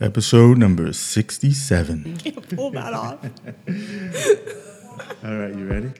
[0.00, 2.16] Episode number 67.
[2.18, 3.18] Can't Pull that off.
[5.24, 5.92] All right, you ready?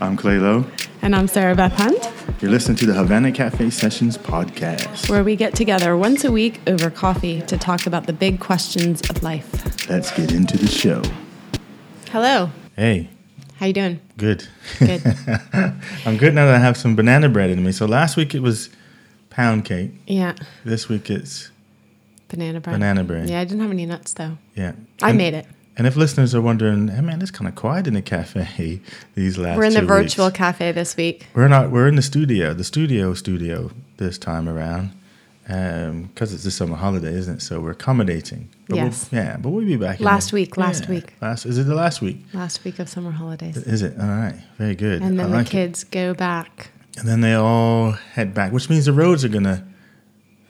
[0.00, 0.64] I'm Clay Lowe.
[1.02, 5.10] And I'm Sarah Beth Hunt, You're listening to the Havana Cafe Sessions podcast.
[5.10, 9.02] where we get together once a week over coffee to talk about the big questions
[9.10, 9.88] of life.
[9.90, 11.02] Let's get into the show.
[12.10, 12.50] Hello.
[12.76, 13.10] Hey,
[13.56, 14.00] How you doing?
[14.16, 14.46] good.
[14.78, 15.02] Good.
[16.06, 17.72] I'm good now that I have some banana bread in me.
[17.72, 18.70] So last week it was
[19.28, 19.90] pound cake.
[20.06, 20.34] yeah.
[20.64, 21.50] This week it's
[22.34, 22.74] Banana bread.
[22.74, 23.28] banana bread.
[23.30, 24.38] Yeah, I didn't have any nuts though.
[24.54, 24.72] Yeah.
[25.02, 25.46] I And- made it.
[25.76, 28.80] And if listeners are wondering, hey man, it's kind of quiet in the cafe
[29.16, 31.26] these last We're in the virtual weeks." cafe this week.
[31.34, 31.70] We're not.
[31.72, 34.90] We're in the studio, the studio studio this time around,
[35.48, 37.42] um, because it's the summer holiday, isn't it?
[37.42, 38.48] So we're accommodating.
[38.68, 39.08] But we'll- Yes.
[39.10, 39.98] yeah, but we'll be back.
[39.98, 41.12] in Last the- week, last yeah, week.
[41.20, 42.24] Last is it the last week?
[42.32, 43.56] Last week of summer holidays.
[43.56, 43.98] Is it?
[43.98, 44.36] All right.
[44.58, 45.02] Very good.
[45.02, 45.66] And then like the it.
[45.66, 46.70] kids go back.
[46.98, 49.64] And then they all head back, which means the roads are gonna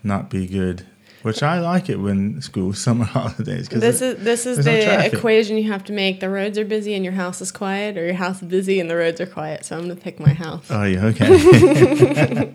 [0.03, 0.85] not be good.
[1.25, 3.67] Which I like it when school summer holidays.
[3.69, 6.21] 'cause This it- is this is there's no the equation you have to make.
[6.21, 8.91] The roads are busy and your house is quiet, or your house is busy and
[8.91, 9.65] the roads are quiet.
[9.65, 10.67] So I'm gonna pick my house.
[10.71, 11.07] Oh yeah.
[11.07, 12.53] Okay.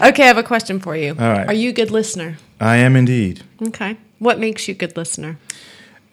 [0.00, 1.10] Okay, I have a question for you.
[1.18, 1.46] All right.
[1.48, 2.36] Are you a good listener?
[2.60, 3.42] I am indeed.
[3.68, 3.96] Okay.
[4.20, 5.38] What makes you a good listener?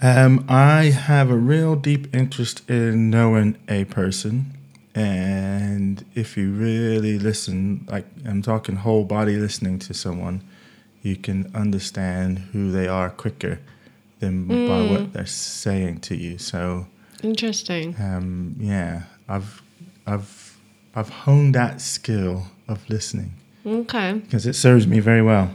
[0.02, 4.52] Um, I have a real deep interest in knowing a person.
[4.96, 10.42] And if you really listen, like I'm talking whole body listening to someone,
[11.06, 13.60] you can understand who they are quicker
[14.20, 16.38] than by what they're saying to you.
[16.38, 16.88] So,
[17.24, 17.96] Interesting.
[18.00, 19.62] um, yeah, I've,
[20.08, 20.58] I've,
[20.96, 23.34] I've honed that skill of listening
[23.66, 24.14] Okay.
[24.14, 25.52] because it serves me very well.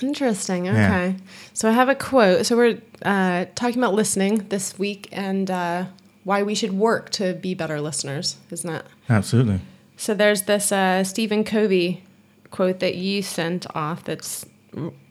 [0.00, 0.64] Interesting.
[0.66, 0.86] Yeah.
[0.86, 1.16] Okay.
[1.52, 2.46] So I have a quote.
[2.46, 5.84] So we're uh, talking about listening this week and uh,
[6.24, 8.84] why we should work to be better listeners, isn't it?
[9.08, 9.60] Absolutely.
[9.96, 12.02] So there's this uh, Stephen Covey
[12.50, 14.44] quote that you sent off that's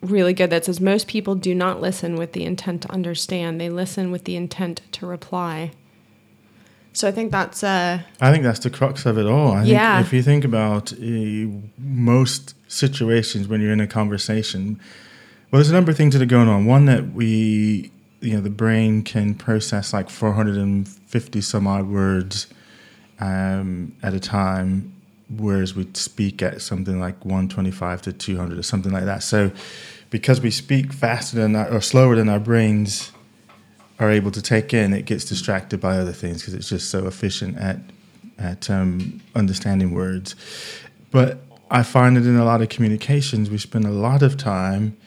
[0.01, 3.69] really good that says, Most people do not listen with the intent to understand, they
[3.69, 5.71] listen with the intent to reply.
[6.93, 7.63] So I think that's.
[7.63, 9.53] Uh, I think that's the crux of it all.
[9.53, 9.95] I Yeah.
[9.97, 10.97] think if you think about uh,
[11.77, 14.77] most situations when you're in a conversation,
[15.51, 16.65] well, there's a number of things that are going on.
[16.65, 22.47] One that we, you know, the brain can process like 450 some odd words
[23.21, 24.93] um, at a time,
[25.37, 29.23] whereas we speak at something like 125 to 200 or something like that.
[29.23, 29.51] So,
[30.09, 33.11] because we speak faster than our, or slower than our brains
[33.99, 37.07] are able to take in, it gets distracted by other things because it's just so
[37.07, 37.79] efficient at
[38.37, 40.35] at um, understanding words.
[41.11, 44.97] But I find that in a lot of communications, we spend a lot of time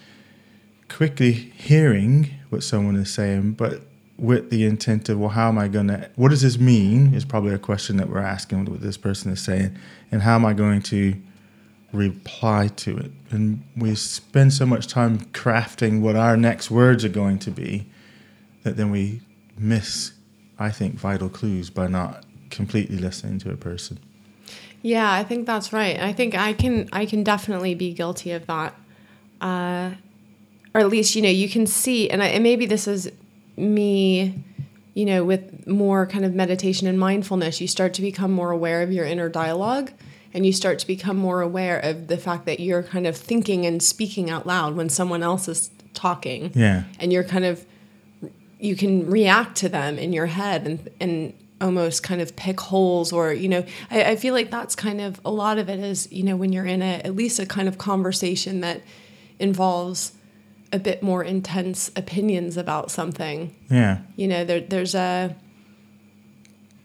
[0.89, 3.83] quickly hearing what someone is saying, but
[4.17, 7.15] with the intent of, well, how am I going to, what does this mean?
[7.15, 9.77] Is probably a question that we're asking what this person is saying,
[10.13, 11.17] and how am I going to
[11.93, 13.13] reply to it?
[13.31, 17.87] And we spend so much time crafting what our next words are going to be
[18.63, 19.21] that then we
[19.59, 20.13] miss,
[20.59, 23.99] I think, vital clues by not completely listening to a person.
[24.83, 25.99] Yeah, I think that's right.
[25.99, 28.75] I think I can I can definitely be guilty of that.
[29.41, 29.93] Uh,
[30.75, 33.11] or at least you know you can see, and, I, and maybe this is
[33.57, 34.43] me,
[34.95, 37.61] you know, with more kind of meditation and mindfulness.
[37.61, 39.93] You start to become more aware of your inner dialogue,
[40.33, 43.65] and you start to become more aware of the fact that you're kind of thinking
[43.67, 46.85] and speaking out loud when someone else is talking Yeah.
[46.99, 47.65] and you're kind of
[48.59, 53.13] you can react to them in your head and and almost kind of pick holes
[53.13, 56.11] or you know I, I feel like that's kind of a lot of it is
[56.11, 58.83] you know when you're in a at least a kind of conversation that
[59.39, 60.13] involves
[60.75, 63.99] a bit more intense opinions about something Yeah.
[64.17, 65.35] you know there there's a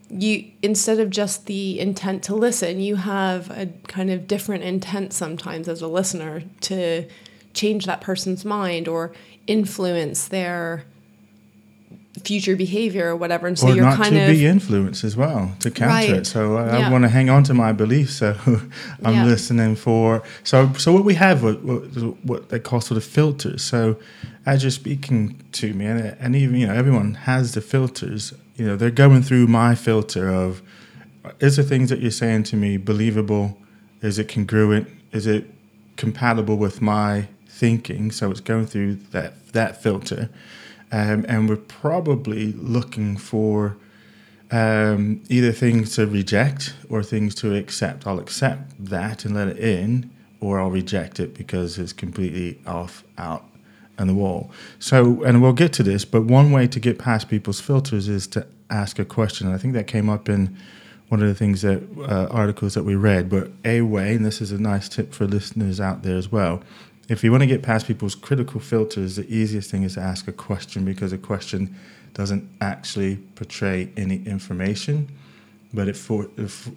[0.08, 5.12] you instead of just the intent to listen you have a kind of different intent
[5.12, 7.06] sometimes as a listener to
[7.52, 9.12] change that person's mind or
[9.46, 10.84] influence their
[12.24, 14.44] future behavior or whatever and so or you're kind of not kind to of be
[14.44, 16.10] influenced as well to counter Right.
[16.10, 16.26] it.
[16.26, 16.88] So uh, I, Yeah.
[16.88, 18.14] I want to hang on to my beliefs.
[18.16, 18.36] So
[19.04, 19.24] I'm Yeah.
[19.24, 20.22] listening for.
[20.42, 21.82] So so what we have what, what
[22.24, 23.62] what they call sort of filters.
[23.62, 23.96] So
[24.44, 28.34] as you're speaking to me, and, and even you know everyone has the filters.
[28.56, 30.62] You know they're going through my filter of
[31.38, 33.56] is the things that you're saying to me believable?
[34.02, 34.88] Is it congruent?
[35.12, 35.44] Is it
[35.96, 38.10] compatible with my thinking?
[38.10, 40.28] So it's going through that that filter,
[40.92, 43.76] um, and we're probably looking for
[44.50, 48.06] um, either things to reject or things to accept.
[48.06, 50.10] I'll accept that and let it in,
[50.40, 53.44] or I'll reject it because it's completely off, out,
[53.98, 54.50] and the wall.
[54.78, 58.26] So, and we'll get to this, but one way to get past people's filters is
[58.28, 59.46] to ask a question.
[59.46, 60.56] And I think that came up in
[61.08, 63.28] one of the things that uh, articles that we read.
[63.28, 66.62] But a way, and this is a nice tip for listeners out there as well,
[67.10, 70.28] if you want to get past people's critical filters, the easiest thing is to ask
[70.28, 71.74] a question because a question
[72.14, 75.08] doesn't actually portray any information,
[75.74, 76.68] but it for if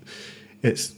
[0.62, 0.95] it's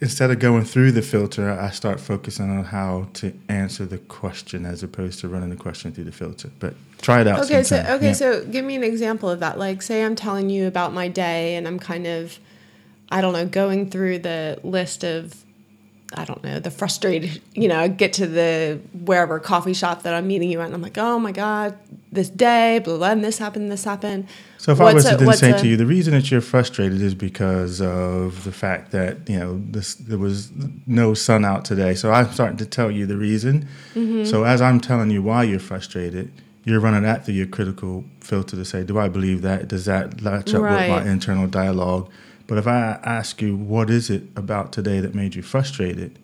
[0.00, 4.66] instead of going through the filter, I start focusing on how to answer the question
[4.66, 6.50] as opposed to running the question through the filter.
[6.58, 7.40] But try it out.
[7.44, 7.86] Okay, sometime.
[7.86, 8.12] so okay, Yeah.
[8.12, 9.58] so give me an example of that.
[9.58, 12.38] Like, say I'm telling you about my day, and I'm kind of,
[13.10, 15.44] I don't know, going through the list of,
[16.14, 17.40] I don't know, the frustrated.
[17.54, 20.74] You know, I get to the wherever coffee shop that I'm meeting you at, and
[20.74, 21.76] I'm like, oh my god,
[22.12, 24.28] this day, blah blah, and this happened, this happened.
[24.58, 26.40] So if I What's was to then say a- to you, the reason that you're
[26.40, 30.50] frustrated is because of the fact that you know this there was
[30.86, 31.94] no sun out today.
[31.94, 33.68] So I'm starting to tell you the reason.
[33.94, 34.24] Mm-hmm.
[34.24, 36.30] So as I'm telling you why you're frustrated,
[36.64, 39.68] you're running that through your critical filter to say, do I believe that?
[39.68, 42.10] Does that latch up with my internal dialogue?
[42.46, 46.18] But if I ask you, what is it about today that made you frustrated?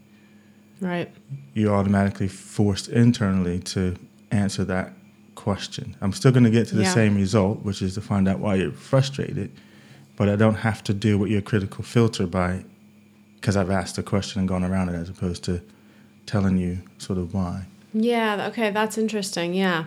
[0.80, 1.12] Right.
[1.54, 3.94] you're automatically forced internally to
[4.32, 4.92] answer that
[5.36, 5.94] question.
[6.00, 6.92] I'm still going to get to the Yeah.
[6.92, 9.52] same result, which is to find out why you're frustrated,
[10.16, 12.64] but I don't have to deal with your critical filter by
[13.36, 15.60] because I've asked the question and gone around it as opposed to
[16.26, 17.66] telling you sort of why.
[17.94, 18.46] Yeah.
[18.48, 19.54] Okay, that's interesting.
[19.54, 19.84] Yeah.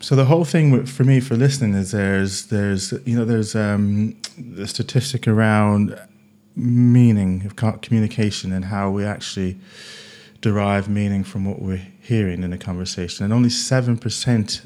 [0.00, 4.16] So the whole thing for me for listening is there's there's you know there's um,
[4.38, 5.98] the statistic around
[6.54, 9.58] meaning of communication and how we actually
[10.40, 14.62] derive meaning from what we're hearing in a conversation, and only seven percent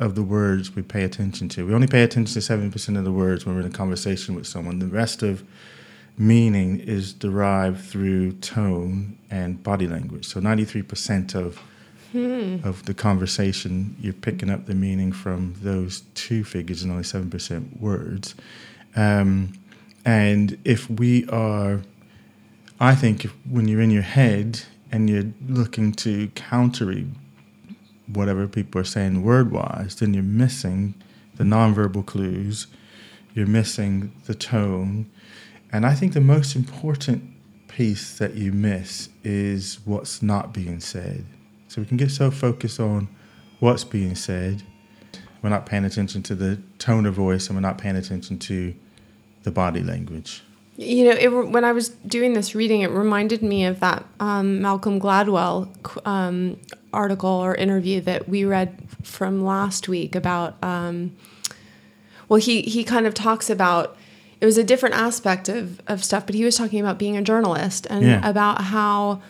[0.00, 1.64] of the words we pay attention to.
[1.64, 4.34] We only pay attention to seven percent of the words when we're in a conversation
[4.34, 4.80] with someone.
[4.80, 5.44] The rest of
[6.18, 10.26] meaning is derived through tone and body language.
[10.26, 10.82] So ninety three
[12.14, 17.04] of of the conversation, you're picking up the meaning from those two figures and only
[17.04, 18.34] 7% words.
[18.96, 19.52] Um,
[20.04, 21.82] and if we are,
[22.80, 27.04] I think if, when you're in your head and you're looking to counter
[28.12, 30.94] whatever people are saying word wise, then you're missing
[31.36, 32.66] the nonverbal clues,
[33.34, 35.10] you're missing the tone.
[35.72, 37.30] And I think the most important
[37.68, 41.24] piece that you miss is what's not being said.
[41.72, 43.08] So we can get so focused on
[43.58, 44.62] what's being said,
[45.40, 48.74] we're not paying attention to the tone of voice and we're not paying attention to
[49.44, 50.42] the body language.
[50.76, 54.60] You know, it, when I was doing this reading, it reminded me of that um,
[54.60, 55.66] Malcolm Gladwell
[56.06, 56.60] um,
[56.92, 60.62] article or interview that we read from last week about.
[60.62, 61.16] Um,
[62.28, 63.96] well, he he kind of talks about
[64.42, 67.22] it was a different aspect of of stuff, but he was talking about being a
[67.22, 68.28] journalist and Yeah.
[68.28, 69.22] about how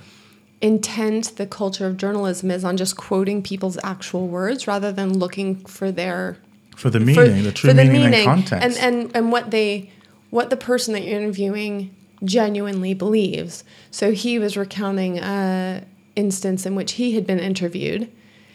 [0.63, 5.57] intent the culture of journalism is on just quoting people's actual words rather than looking
[5.67, 6.39] for their
[6.77, 8.63] For the for- meaning, the true for the meaning, and context.
[8.65, 9.91] and, and and what they
[10.31, 11.95] what the person that you're interviewing
[12.25, 13.65] genuinely believes.
[13.91, 18.11] So he was recounting a instance in which he had been interviewed.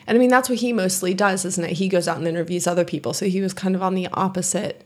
[0.08, 1.72] And i mean that's what he mostly does isn't it?
[1.72, 3.14] He goes out and interviews other people.
[3.14, 4.84] So he was kind of on the opposite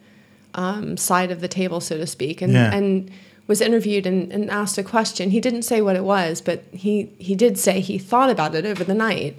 [0.55, 2.41] um, side of the table so to speak.
[2.41, 2.73] And Yeah.
[2.73, 3.11] and
[3.47, 7.09] was interviewed and, and asked a question he didn't say what it was but he
[7.17, 9.37] he did say he thought about it over the night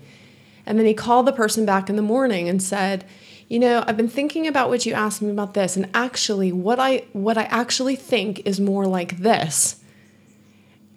[0.66, 3.04] and then he called the person back in the morning and said,
[3.48, 6.78] "You know, I've been thinking about what you asked me about this, and actually, what
[6.78, 9.80] I what I actually think is more like this."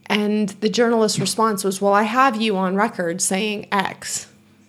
[0.07, 4.27] And the journalist's response was, "Well, I have you on record saying X,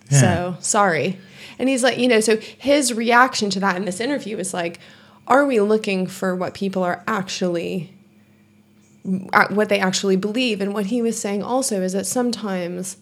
[0.09, 0.19] Yeah.
[0.19, 1.19] so sorry."
[1.59, 4.79] And he's like, you know, so his reaction to that in this interview is like,
[5.27, 7.93] "Are we looking for what people are actually?"
[9.33, 12.97] Uh, What they actually believe, and what he was saying also is that sometimes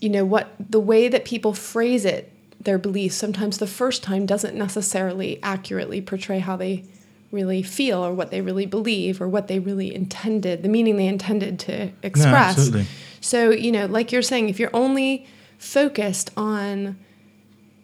[0.00, 4.26] you know what the way that people phrase it their beliefs sometimes the first time
[4.26, 6.84] doesn't necessarily accurately portray how they
[7.30, 11.06] really feel or what they really believe or what they really intended the meaning they
[11.06, 12.86] intended to express absolutely.
[13.20, 15.26] so you know like you're saying if you're only
[15.58, 16.96] focused on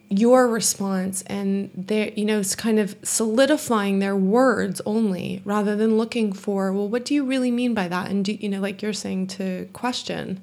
[0.08, 5.98] your response and their you know it's kind of solidifying their words only rather than
[5.98, 8.82] looking for well what do you really mean by that and do you know like
[8.82, 10.40] you're saying to question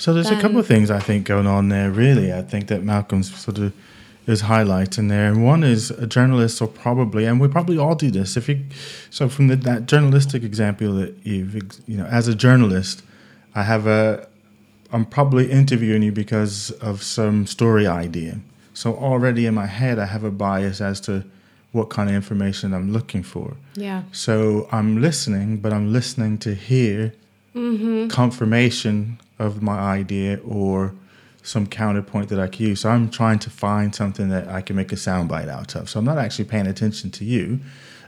[0.00, 1.90] So there's a couple of things I think going on there.
[1.90, 3.74] Really, I think that Malcolm's sort of
[4.26, 5.30] is highlighting there.
[5.30, 8.36] And one is a journalist, or probably, and we probably all do this.
[8.36, 8.64] If you,
[9.10, 11.54] so from the, that journalistic example that you've,
[11.86, 13.02] you know, as a journalist,
[13.54, 14.26] I have a,
[14.90, 18.40] I'm probably interviewing you because of some story idea.
[18.80, 21.22] So already in my head, I have a bias as to
[21.72, 23.48] what kind of information I'm looking for.
[23.74, 27.12] yeah So I'm listening, but I'm listening to hear
[28.08, 30.94] confirmation of my idea or
[31.42, 32.80] some counterpoint that I can use.
[32.80, 35.90] So I'm trying to find something that I can make a soundbite out of.
[35.90, 37.60] So I'm not actually paying attention to you.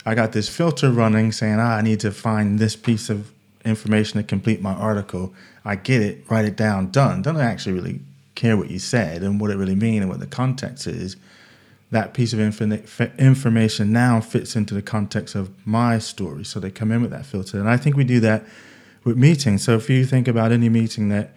[0.06, 3.30] I got this filter running saying, ah, I need to find this piece of
[3.72, 5.34] information to complete my article.
[5.66, 7.20] I get it, write it down, done.
[7.20, 8.00] Don't actually really
[8.42, 11.16] care what you said and what it really means and what the context is.
[11.92, 16.44] That piece of information now fits into the context of my story.
[16.44, 17.60] So they come in with that filter.
[17.60, 18.44] And I think we do that
[19.04, 19.62] with meetings.
[19.62, 21.34] So if you think about any meeting that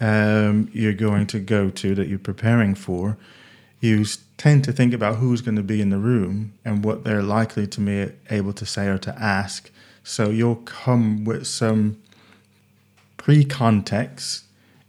[0.00, 3.16] um, you're going to go to, that you're preparing for,
[3.80, 4.04] you
[4.36, 7.66] tend to think about who's going to be in the room and what they're likely
[7.68, 9.70] to be able to say or to ask.
[10.02, 11.98] So you'll come with some
[13.16, 14.44] pre context.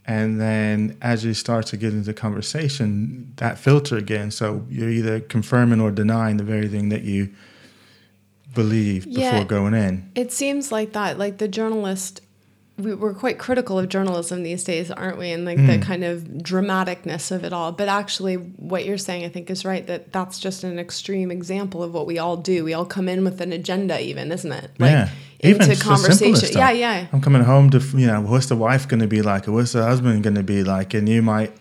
[0.10, 4.32] And then as you start to get into conversation, that filter again.
[4.32, 7.30] So you're either confirming or denying the very thing that you
[8.56, 9.34] believe Yeah.
[9.34, 10.10] before going in.
[10.16, 11.20] It seems like that.
[11.20, 12.22] Like the journalist,
[12.80, 15.30] we, we're quite critical of journalism these days, aren't we?
[15.30, 15.82] And like the mm.
[15.84, 17.72] kind of dramaticness of it all.
[17.72, 19.86] But actually, what you're saying, I think, is right.
[19.86, 22.63] That that's just an extreme example of what we all do.
[22.63, 24.72] We all come in with an agenda, even, isn't it?
[24.80, 25.10] Like yeah.
[25.39, 26.58] Into just the conversation.
[26.58, 27.08] Yeah, yeah.
[27.12, 29.48] I'm coming home to, you know, what's the wife going to be like?
[29.48, 30.93] Or what's the husband going to be like?
[30.93, 31.53] And you might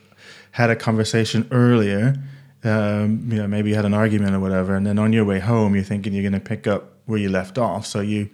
[0.52, 2.16] had a conversation earlier,
[2.64, 4.74] um, you know, maybe you had an argument or whatever.
[4.74, 7.28] And then on your way home, you're thinking you're going to pick up where you
[7.28, 7.86] left off.
[7.86, 8.28] So you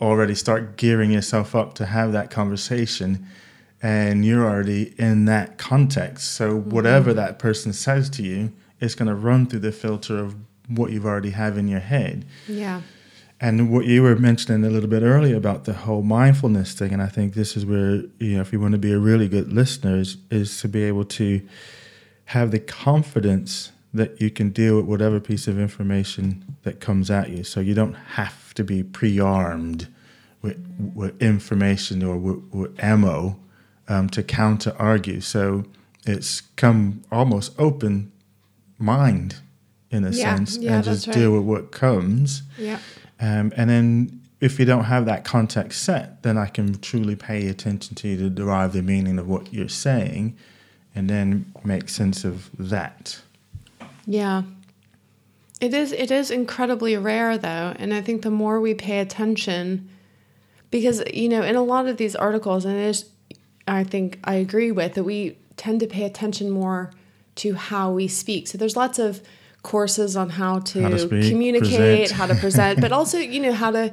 [0.00, 3.26] already start gearing yourself up to have that conversation.
[3.82, 6.32] And you're already in that context.
[6.32, 10.36] So whatever that person says to you, it's going to run through the filter of
[10.68, 12.26] what you've already have in your head.
[12.46, 12.82] Yeah.
[13.42, 17.02] And what you were mentioning a little bit earlier about the whole mindfulness thing, and
[17.02, 19.52] I think this is where you know if you want to be a really good
[19.52, 21.42] listener, is, is to be able to
[22.26, 27.30] have the confidence that you can deal with whatever piece of information that comes at
[27.30, 27.42] you.
[27.42, 29.88] So you don't have to be pre-armed
[30.40, 30.56] with,
[30.94, 33.38] with information or with, with ammo
[33.88, 35.20] um, to counter argue.
[35.20, 35.64] So
[36.06, 38.12] it's come almost open
[38.78, 39.36] mind
[39.90, 42.42] in a Yeah, sense, yeah, and just deal with what comes.
[42.56, 42.78] Yeah.
[43.22, 47.46] Um, and then if you don't have that context set, then I can truly pay
[47.46, 50.36] attention to you to derive the meaning of what you're saying
[50.94, 53.20] and then make sense of that.
[54.04, 54.42] Yeah.
[55.60, 59.88] It is it is incredibly rare though, and I think the more we pay attention
[60.72, 63.04] because you know, in a lot of these articles and it is
[63.68, 66.92] I think I agree with that we tend to pay attention more
[67.36, 68.48] to how we speak.
[68.48, 69.22] So there's lots of
[69.62, 72.10] courses on how to, How to speak, communicate, present.
[72.10, 73.92] how to present, but also, you know, how to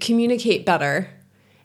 [0.00, 1.08] communicate better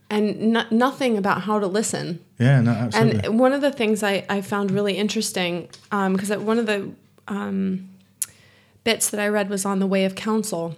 [0.09, 2.23] and no, nothing about how to listen.
[2.37, 3.25] Yeah, no, absolutely.
[3.25, 6.91] And one of the things I, I found really interesting, because one of the
[7.27, 7.89] um,
[8.83, 10.75] bits that I read was on the way of council.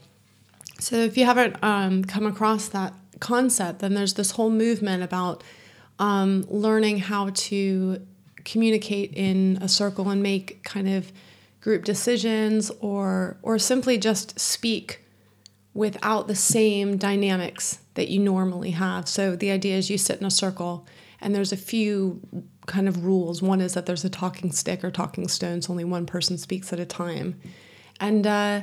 [0.79, 5.43] So if you haven't um, come across that concept, then there's this whole movement about
[5.99, 8.05] um, learning how to
[8.45, 11.11] communicate in a circle and make kind of
[11.67, 15.03] group decisions or or simply just speak
[15.73, 19.05] without the same dynamics that you normally have.
[19.09, 20.87] So the idea is you sit in a circle
[21.19, 22.21] and there's a few
[22.67, 23.41] kind of rules.
[23.41, 26.71] One is that there's a talking stick or talking stone, so only one person speaks
[26.71, 27.37] at a time.
[27.99, 28.61] And uh,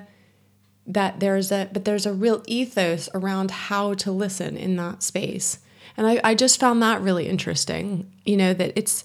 [0.87, 5.59] that there's a but there's a real ethos around how to listen in that space.
[5.99, 8.11] And I, I just found that really interesting.
[8.25, 9.05] You know, that it's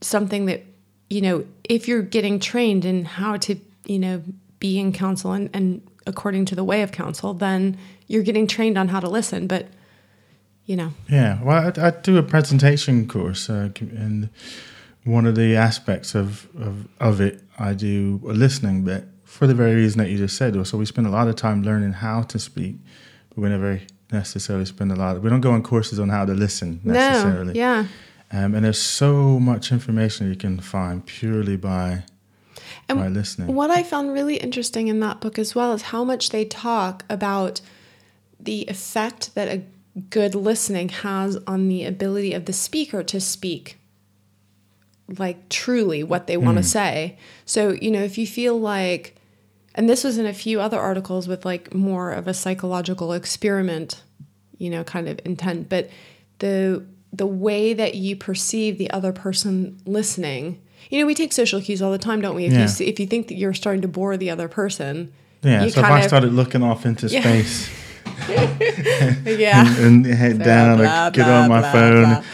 [0.00, 0.64] something that,
[1.12, 4.22] you know, if you're getting trained in how to, you know,
[4.58, 7.76] be in council and, and according to the way of council, then
[8.06, 9.46] you're getting trained on how to listen.
[9.46, 9.68] But,
[10.64, 14.30] you know, Yeah, well, I, I do a presentation course, uh, and
[15.04, 19.54] one of the aspects of, of, of it, I do a listening bit for the
[19.54, 20.66] very reason that you just said.
[20.66, 22.76] So we spend a lot of time learning how to speak,
[23.28, 25.16] but we never necessarily spend a lot.
[25.16, 27.52] Of, we don't go on courses on how to listen necessarily.
[27.52, 27.86] no, yeah.
[28.32, 32.04] Um, and there's so much information you can find purely by
[32.88, 33.54] And by listening.
[33.54, 37.04] What I found really interesting in that book as well is how much they talk
[37.10, 37.60] about
[38.40, 39.62] the effect that a
[40.08, 43.78] good listening has on the ability of the speaker to speak
[45.18, 47.18] like truly what they want to say.
[47.44, 49.16] So, you know, if you feel like
[49.74, 54.02] and this was in a few other articles with like more of a psychological experiment,
[54.58, 55.90] you know, kind of intent, but
[56.38, 60.60] the the way that you perceive the other person listening.
[60.90, 62.46] You know, we take social cues all the time, don't we?
[62.46, 62.62] If Yeah.
[62.62, 65.70] you see, if you think that you're starting to bore the other person, Yeah, you
[65.70, 67.20] so if I of- started looking off into Yeah.
[67.20, 67.68] space
[69.26, 72.24] yeah, and head down Blah, get blah, on my blah, phone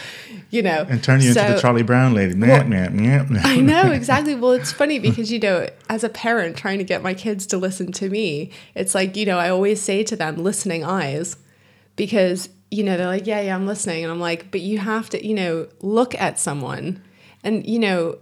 [0.51, 2.33] you know, and turn you into the Charlie Brown lady.
[2.33, 3.45] Well, nyah, nyah.
[3.45, 4.33] I know exactly.
[4.33, 7.57] Well, it's funny because you know, as a parent trying to get my kids to
[7.57, 11.37] listen to me, it's like you know, I always say to them, "Listening eyes,"
[11.95, 15.09] because you know they're like, "Yeah, yeah, I'm listening," and I'm like, "But you have
[15.11, 17.01] to, you know, look at someone,
[17.43, 18.17] and you know."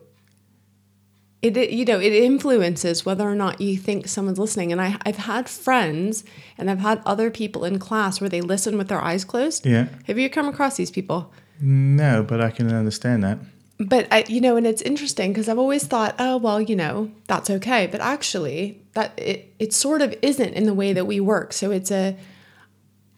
[1.41, 4.97] it, it you know it influences whether or not you think someone's listening and I,
[5.05, 6.23] i've had friends
[6.57, 9.87] and i've had other people in class where they listen with their eyes closed Yeah.
[10.07, 13.37] have you come across these people No, but I can understand that.
[13.79, 17.11] but I, you know and it's interesting because i've always thought oh well you know
[17.27, 21.19] that's okay but actually that it, it sort of isn't in the way that we
[21.19, 22.17] work so it's a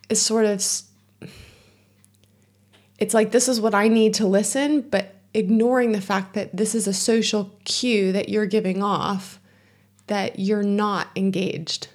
[0.09, 0.62] it's sort of
[2.99, 6.73] it's like this is what i need to listen but ignoring the fact that this
[6.73, 9.39] is a social cue that you're giving off
[10.07, 11.87] that you're not engaged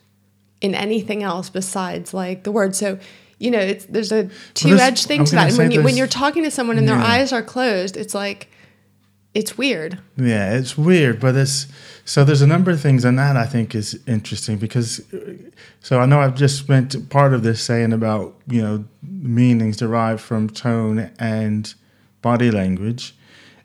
[0.60, 2.98] in anything else besides like the word so
[3.38, 5.48] you know it's there's a two-edged thing to that.
[5.48, 8.48] And when you when you're talking to someone and their eyes are closed it's like
[9.34, 11.66] it's weird Yeah, it's weird, but it's
[12.04, 15.00] so there's a number of things, and that I think is interesting because.
[15.80, 20.20] So I know I've just spent part of this saying about you know meanings derived
[20.20, 21.74] from tone and
[22.22, 23.14] body language,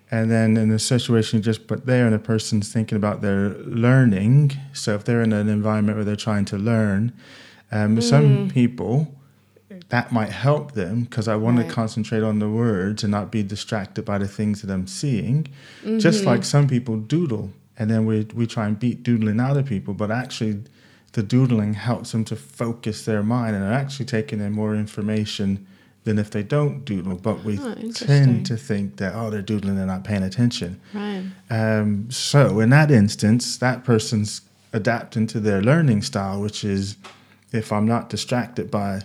[0.10, 4.54] and then in a situation just but there, and a person's thinking about their learning.
[4.74, 7.14] So if they're in an environment where they're trying to learn,
[7.72, 9.14] um, some people
[9.90, 11.68] that might help them because I want Right.
[11.68, 15.48] to concentrate on the words and not be distracted by the things that I'm seeing.
[15.98, 19.66] Just like some people doodle, and then we we try and beat doodling out of
[19.66, 20.64] people, but actually,
[21.14, 25.66] the doodling helps them to focus their mind and are actually taking in more information
[26.04, 27.16] than if they don't doodle.
[27.18, 30.80] But we Oh, tend to think that oh, they're doodling, they're not paying attention.
[30.94, 36.96] right Um, so in that instance, that person's adapting to their learning style, which is
[37.52, 39.02] if I'm not distracted by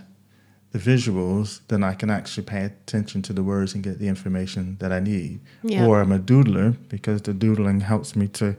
[0.75, 4.75] the visuals, then I can actually pay attention to the words and get the information
[4.79, 5.39] that I need.
[5.63, 5.85] Yeah.
[5.85, 8.57] Or I'm a doodler because the doodling helps me to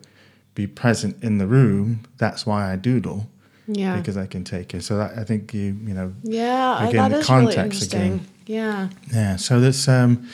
[0.55, 2.01] be present in the room.
[2.17, 3.29] That's why I doodle
[3.69, 4.83] yeah because I can take it.
[4.85, 8.13] So that, I think you you know yeah Again, that the is really context interesting
[8.13, 8.27] again.
[8.47, 9.37] yeah yeah.
[9.37, 10.27] So this um,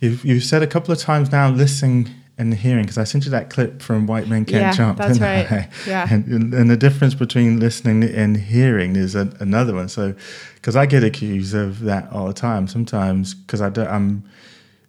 [0.00, 3.30] you've you've said a couple of times now, listening and hearing, because I sent you
[3.30, 4.98] that clip from White Men Can't Yeah, Jump.
[4.98, 5.52] that's didn't right.
[5.52, 5.68] I?
[5.86, 6.06] Yeah.
[6.10, 9.88] And, and the difference between listening and hearing is a, another one.
[9.88, 10.14] So,
[10.56, 12.68] because I get accused of that all the time.
[12.68, 14.24] Sometimes because I don't, I'm,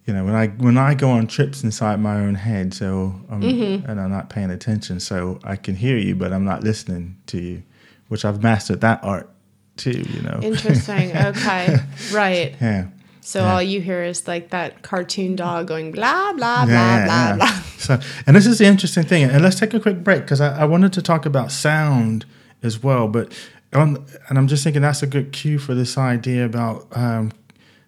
[0.06, 3.42] you know, when I when I go on trips inside my own head, so I'm,
[3.42, 3.90] Mm-hmm.
[3.90, 7.42] and I'm not paying attention, so I can hear you, but I'm not listening to
[7.42, 7.64] you,
[8.08, 9.30] which I've mastered that art
[9.78, 9.92] too.
[10.10, 10.40] You know.
[10.42, 11.78] interesting okay
[12.12, 12.88] right yeah.
[13.28, 13.54] So Yeah.
[13.56, 17.36] all you hear is like that cartoon dog going blah blah blah Yeah, blah yeah.
[17.36, 17.62] blah.
[17.78, 19.24] So, and this is the interesting thing.
[19.26, 22.26] And let's take a quick break because I, I wanted to talk about sound
[22.64, 23.10] as well.
[23.10, 23.34] But
[23.74, 27.34] on, and I'm just thinking that's a good cue for this idea about um,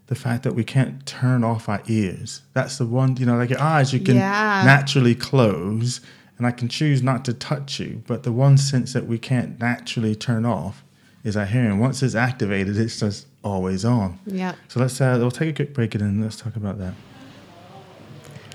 [0.08, 2.41] the fact that we can't turn off our ears.
[2.54, 4.62] That's the one, you know, like your eyes you can Yeah.
[4.65, 6.02] naturally close,
[6.38, 8.04] and I can choose not to touch you.
[8.08, 10.84] But the one sense that we can't naturally turn off
[11.23, 11.79] is our hearing.
[11.79, 14.19] Once it's activated, it's just always on.
[14.25, 14.55] Yeah.
[14.67, 16.93] So let's uh, we'll take a quick break and then let's talk about that.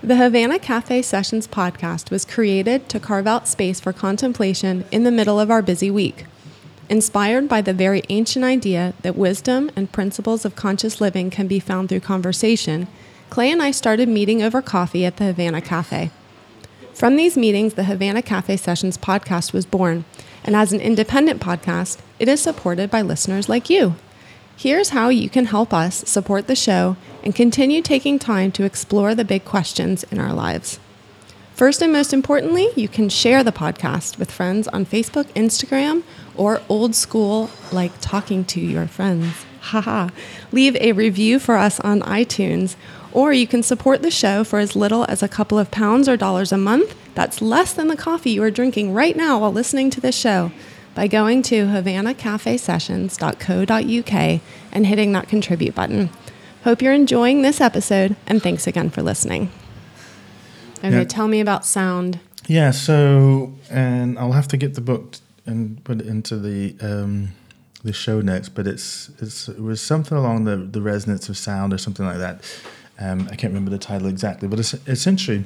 [0.03, 5.11] The Havana Cafe Sessions podcast was created to carve out space for contemplation in the
[5.11, 6.25] middle of our busy week.
[6.89, 11.59] Inspired by the very ancient idea that wisdom and principles of conscious living can be
[11.59, 12.87] found through conversation,
[13.31, 16.11] Clay and I started meeting over coffee at the Havana Cafe.
[16.93, 20.05] From these meetings, the Havana Cafe Sessions podcast was born,
[20.43, 23.95] and as an independent podcast, it is supported by listeners like you.
[24.57, 29.13] Here's how you can help us support the show and continue taking time to explore
[29.13, 30.79] the big questions in our lives.
[31.53, 36.03] First and most importantly, you can share the podcast with friends on Facebook, Instagram,
[36.35, 39.45] or old school like talking to your friends.
[39.59, 40.09] Haha.
[40.51, 42.75] Leave a review for us on iTunes,
[43.11, 46.17] or you can support the show for as little as a couple of pounds or
[46.17, 46.95] dollars a month.
[47.15, 50.51] That's less than the coffee you are drinking right now while listening to this show
[50.95, 56.09] by going to havanacafesessions.co.uk and hitting that contribute button.
[56.63, 59.51] Hope you're enjoying this episode, and thanks again for listening.
[60.79, 61.03] Okay, Yeah.
[61.03, 62.19] tell me about sound.
[62.47, 67.29] Yeah, so and I'll have to get the book and put it into the um,
[67.83, 71.73] the show notes, but it's it's it was something along the the resonance of sound
[71.73, 72.41] or something like that.
[72.99, 75.45] Um, I can't remember the title exactly, but it's essentially.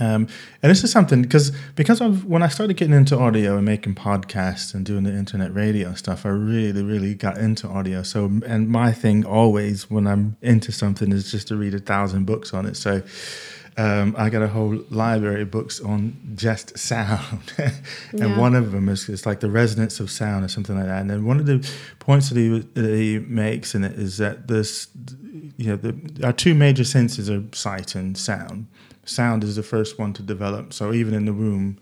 [0.00, 0.26] Um,
[0.62, 3.94] and this is something because because of when I started getting into audio and making
[3.94, 8.02] podcasts and doing the internet radio stuff, I really really got into audio.
[8.02, 12.24] So and my thing always when I'm into something is just to read a thousand
[12.24, 12.76] books on it.
[12.76, 13.02] So
[13.76, 17.72] um, I got a whole library of books on just sound, and
[18.12, 18.38] Yeah.
[18.38, 21.00] one of them is it's like the resonance of sound or something like that.
[21.00, 21.66] And then one of the
[21.98, 24.88] points that he, that he makes in it is that this,
[25.56, 25.94] you know, the,
[26.26, 28.66] our two major senses are sight and sound.
[29.10, 31.78] Sound is the first one to develop, so even in the womb,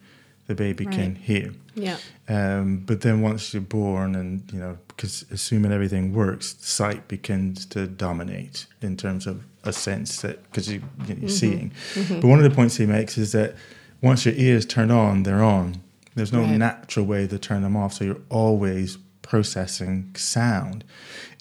[0.47, 1.53] the baby can hear.
[1.75, 1.99] Yeah.
[2.29, 7.67] Um, but then once you're born, and you know, because assuming everything works, sight begins
[7.67, 11.73] to dominate in terms of a sense that because you, you're seeing.
[12.09, 13.55] But one of the points he makes is that
[14.01, 15.83] once your ears turn on, they're on.
[16.15, 16.57] There's no Right.
[16.59, 17.93] natural way to turn them off.
[17.95, 20.83] So you're always processing sound.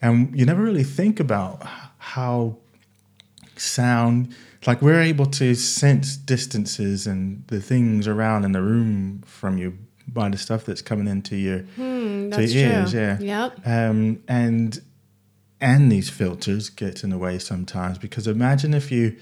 [0.01, 1.65] And you never really think about
[1.97, 2.57] how
[3.55, 9.57] sound, like we're able to sense distances and the things around in the room from
[9.57, 12.91] you by the stuff that's coming into your, Hmm, to your ears.
[12.91, 12.99] true.
[13.01, 13.19] Yeah.
[13.19, 13.67] Yep.
[13.67, 14.81] Um, and
[15.59, 19.15] and these filters get in the way sometimes because imagine if you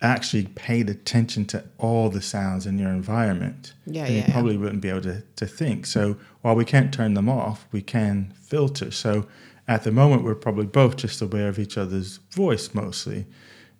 [0.00, 3.72] actually paid attention to all the sounds in your environment.
[3.86, 4.32] Yeah, yeah, You yeah.
[4.32, 5.86] probably wouldn't be able to, to think.
[5.86, 8.90] So while we can't turn them off, we can filter.
[8.90, 9.28] So
[9.68, 13.26] at the moment, we're probably both just aware of each other's voice mostly.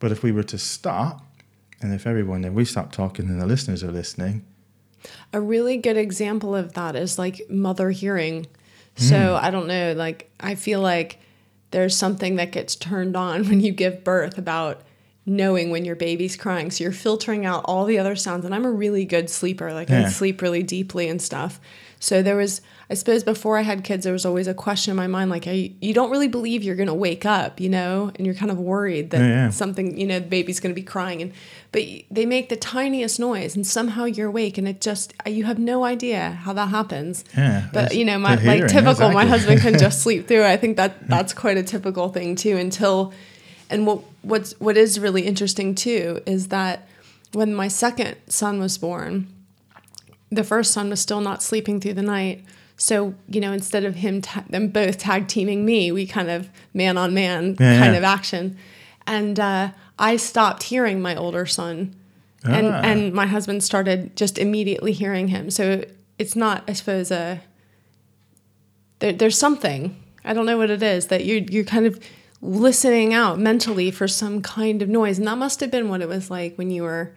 [0.02, 1.24] But if we were to stop,
[1.80, 4.44] and if everyone, if we stop talking and the listeners are listening,
[5.32, 8.46] A really good example of that is like mother hearing.
[8.98, 9.04] Hmm.
[9.04, 11.20] So I don't know, like I feel like
[11.70, 14.82] there's something that gets turned on when you give birth about
[15.24, 16.72] knowing when your baby's crying.
[16.72, 18.44] So you're filtering out all the other sounds.
[18.44, 19.72] And I'm a really good sleeper.
[19.72, 20.06] Like Yeah.
[20.06, 21.60] I sleep really deeply and stuff.
[22.02, 22.60] So there was,
[22.90, 25.46] I suppose before I had kids, there was always a question in my mind like,
[25.46, 28.50] I, you don't really believe you're going to wake up, you know, and you're kind
[28.50, 29.50] of worried that Yeah, yeah.
[29.50, 31.22] something, you know, the baby's going to be crying.
[31.22, 31.32] And,
[31.70, 35.44] but they make the tiniest noise and somehow you're awake and it just, uh, you
[35.44, 37.24] have no idea how that happens.
[37.36, 40.44] Yeah, But you know, my like hearing, typical, my husband can just sleep through.
[40.44, 42.56] I think that that's quite a typical thing too.
[42.56, 43.12] Until,
[43.70, 46.88] and what what's what is really interesting too is that
[47.32, 49.28] when my second son was born,
[50.32, 52.44] the first son was still not sleeping through the night.
[52.76, 56.48] So you know, instead of him ta- them both tag teaming me, we kind of
[56.74, 57.92] man on man kind yeah.
[57.92, 58.56] of action,
[59.06, 61.94] and uh, I stopped hearing my older son,
[62.44, 62.80] and Ah.
[62.82, 65.50] and my husband started just immediately hearing him.
[65.50, 65.84] So
[66.18, 67.40] it's not, I suppose, a
[68.98, 72.00] there, there's something I don't know what it is that you're you're kind of
[72.40, 76.08] listening out mentally for some kind of noise, and that must have been what it
[76.08, 77.12] was like when you were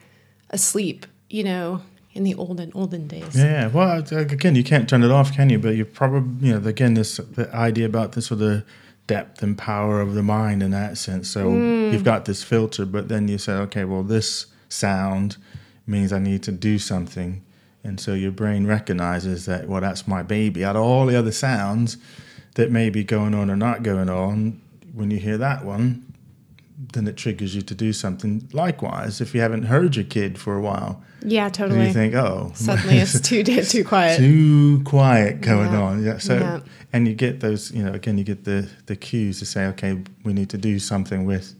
[0.51, 1.81] asleep, you know,
[2.15, 3.35] in the olden olden days.
[3.35, 5.59] Yeah, well, again, you can't turn it off, can you?
[5.59, 8.63] But you probably, you know, again, this the idea about this sort of
[9.05, 11.29] depth and power of the mind in that sense.
[11.29, 11.91] So mm.
[11.91, 15.37] you've got this filter, but then you say, okay, well, this sound
[15.85, 17.43] means I need to do something,
[17.83, 20.65] and so your brain recognizes that, well, that's my baby.
[20.65, 21.97] Out of all the other sounds
[22.55, 24.61] that may be going on or not going on,
[24.93, 26.05] when you hear that one,
[26.93, 28.47] then it triggers you to do something.
[28.53, 31.87] Likewise, if you haven't heard your kid for a while, Yeah, totally.
[31.87, 34.17] you think, oh, Suddenly it's too dead too quiet.
[34.17, 35.81] too quiet going Yeah.
[35.81, 36.03] on.
[36.03, 36.17] Yeah.
[36.19, 36.59] So Yeah.
[36.93, 39.97] and you get those, you know, again you get the the cues to say, okay,
[40.23, 41.55] we need to do something with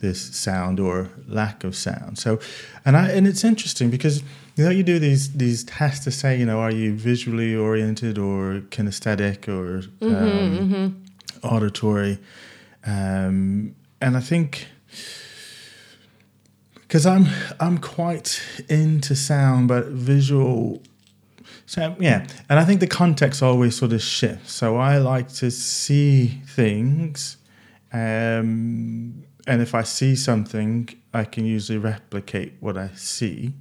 [0.00, 2.18] this sound or lack of sound.
[2.18, 2.38] So
[2.84, 4.22] and I and it's interesting because
[4.56, 8.18] you know you do these these tests to say, you know, are you visually oriented
[8.18, 11.02] or kinesthetic or um,
[11.42, 12.18] auditory?
[12.86, 14.66] Um, and I think
[16.90, 17.28] because I'm
[17.60, 20.82] I'm quite into sound, but visual.
[21.64, 24.52] So yeah, and I think the context always sort of shifts.
[24.52, 27.36] So I like to see things,
[27.92, 33.54] um, and if I see something, I can usually replicate what I see.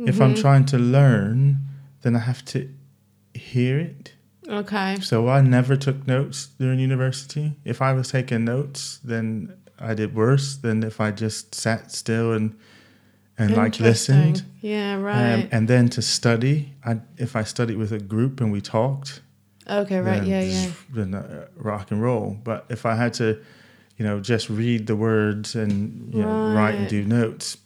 [0.00, 1.58] If I'm trying to learn,
[2.02, 2.68] then I have to
[3.34, 4.12] hear it.
[4.48, 4.96] Okay.
[5.00, 7.56] So I never took notes during university.
[7.64, 12.32] If I was taking notes, then I did worse than if I just sat still
[12.32, 12.56] and
[13.38, 14.42] and like listened.
[14.60, 15.34] Yeah, right.
[15.34, 19.20] Um, and then to study, I, if I studied with a group and we talked,
[19.70, 20.20] okay, right.
[20.20, 20.70] then, Yeah, yeah.
[20.92, 22.36] then uh, rock and roll.
[22.42, 23.40] But if I had to,
[23.96, 27.58] you know, just read the words and you know, write and do notes,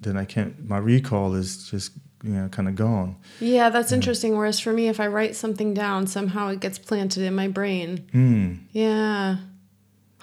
[0.00, 0.66] then I can't.
[0.66, 1.92] My recall is just
[2.24, 3.16] you know kind of gone.
[3.40, 4.36] Yeah, that's interesting.
[4.36, 8.08] Whereas for me, if I write something down, somehow it gets planted in my brain.
[8.12, 8.54] Hmm.
[8.70, 9.36] Yeah.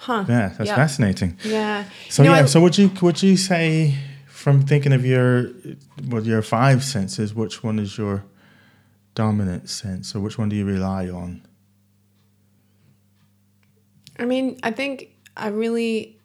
[0.04, 0.24] Huh.
[0.28, 0.76] Yeah, that's Yeah.
[0.76, 1.36] fascinating.
[1.44, 1.84] Yeah.
[2.08, 3.94] So You know, yeah, I- so would you would you say
[4.26, 5.50] from thinking of your
[6.08, 8.24] well your five senses, which one is your
[9.14, 11.42] dominant sense, or which one do you rely on?
[14.18, 16.18] I mean, I think I really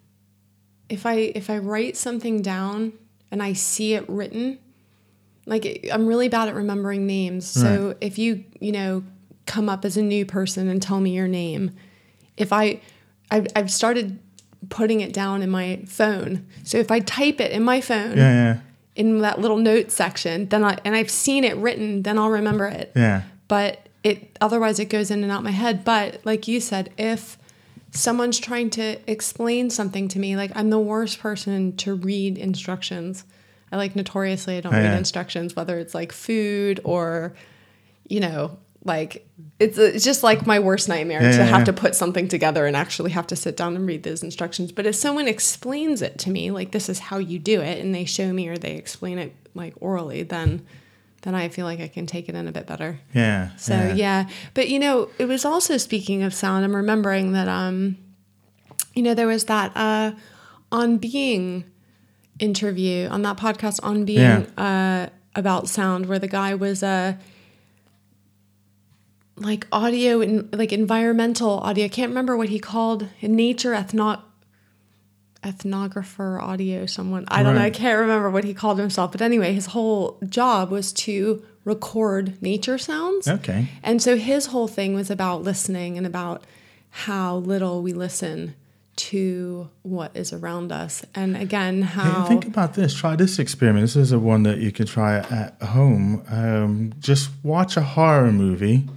[0.90, 2.94] if I if I write something down
[3.32, 4.58] and I see it written,
[5.46, 7.46] like I'm really bad at remembering names.
[7.46, 9.04] So if you, you know,
[9.46, 11.72] come up as a new person and tell me your name,
[12.38, 12.80] if I
[13.32, 14.20] I've, I've started
[14.70, 16.46] putting it down in my phone.
[16.64, 18.60] So if I type it in my phone Yeah, yeah,
[18.96, 22.66] in that little note section, then I and I've seen it written, then I'll remember
[22.68, 22.92] it.
[22.96, 25.84] Yeah, but it otherwise it goes in and out my head.
[25.84, 27.38] But like you said if
[27.92, 33.24] someone's trying to explain something to me like i'm the worst person to read instructions.
[33.72, 34.98] I like notoriously i don't Oh, read yeah.
[34.98, 37.34] instructions whether it's like food or
[38.10, 39.28] you know like
[39.60, 41.66] it's it's just like my worst nightmare Yeah, to yeah, have yeah.
[41.66, 44.72] to put something together and actually have to sit down and read those instructions.
[44.72, 47.94] But if someone explains it to me, like this is how you do it, and
[47.94, 50.66] they show me or they explain it like orally, then
[51.24, 53.00] then I feel like I can take it in a bit better.
[53.14, 53.56] Yeah.
[53.58, 54.30] So yeah.
[54.54, 56.64] but you know, it was also speaking of sound.
[56.64, 57.98] I'm remembering that um,
[58.94, 60.12] you know, there was that uh,
[60.72, 61.66] on being
[62.38, 67.14] interview on that podcast on being uh about sound where the guy was uh
[69.38, 71.86] like audio and like environmental audio.
[71.86, 74.22] I can't remember what he called nature ethno
[75.44, 77.26] ethnographer audio someone.
[77.28, 77.62] I don't know.
[77.62, 79.12] I can't remember what he called himself.
[79.12, 83.28] But anyway, his whole job was to record nature sounds.
[83.28, 83.68] Okay.
[83.84, 86.44] And so his whole thing was about listening and about
[86.90, 88.56] how little we listen
[88.96, 91.04] to what is around us.
[91.14, 92.94] And again, Hey, how think about this.
[92.94, 93.84] Try this experiment.
[93.84, 96.24] This is a one that you can try at home.
[96.30, 98.88] Um, just watch a horror movie,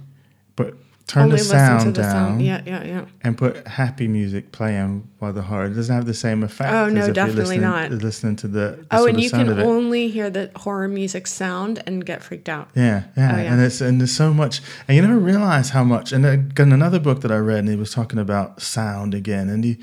[0.59, 0.73] but
[1.07, 2.41] turn only the sound to the down sound.
[2.41, 3.05] Yeah, yeah, yeah.
[3.21, 5.65] and put happy music playing while the horror.
[5.65, 6.71] It doesn't have the same effect.
[6.73, 7.91] Oh, no, as if you're definitely listening, not.
[7.91, 12.05] Listening to the, the Oh, and you can only hear the horror music sound and
[12.05, 12.67] get freaked out.
[12.75, 13.53] Yeah, yeah, Oh, yeah.
[13.53, 16.11] and it's and there's so much, and you never realize how much.
[16.11, 19.63] And again, another book that I read, and he was talking about sound again, and
[19.63, 19.77] he,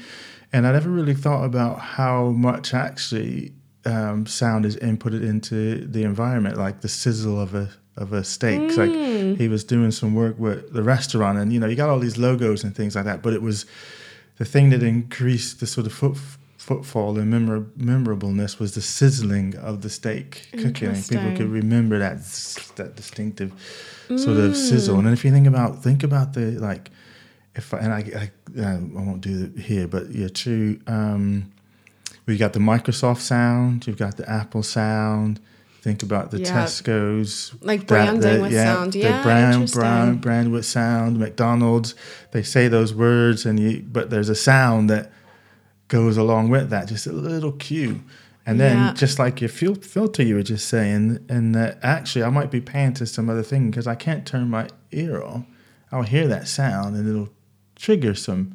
[0.53, 3.53] and I never really thought about how much actually
[3.87, 8.61] um, sound is inputted into the environment, like the sizzle of a of a steak.
[8.61, 8.77] Mm.
[8.77, 11.99] Like he was doing some work with the restaurant, and you know, you got all
[11.99, 13.67] these logos and things like that, but it was
[14.39, 16.17] the thing that increased the sort of foot,
[16.59, 20.95] footfall and memor- memorableness was the sizzling of the steak cooking.
[21.03, 22.19] People could remember that
[22.77, 23.53] that distinctive
[24.09, 24.99] sort of sizzle.
[24.99, 26.91] And if you think about think about the like,
[27.55, 30.79] if I, and I I, I won't do it here, but yeah, true.
[30.87, 31.53] Um,
[32.27, 33.87] we got the Microsoft sound.
[33.87, 35.41] You've got the Apple sound.
[35.87, 36.65] Think about the Yeah.
[36.65, 38.97] Tesco's Like that- branding the- with sound.
[38.97, 41.17] Yeah, the brand brand brand with sound.
[41.21, 41.95] McDonald's,
[42.33, 45.13] they say those words, and you but there's a sound that
[45.87, 48.01] goes along with that, just a little cue.
[48.45, 48.93] And then, Yeah.
[48.95, 52.61] just like your fil- filter, you were just saying, and that actually I might be
[52.61, 55.43] paying to some other thing because I can't turn my ear off.
[55.93, 57.29] I'll hear that sound and it'll
[57.77, 58.55] trigger some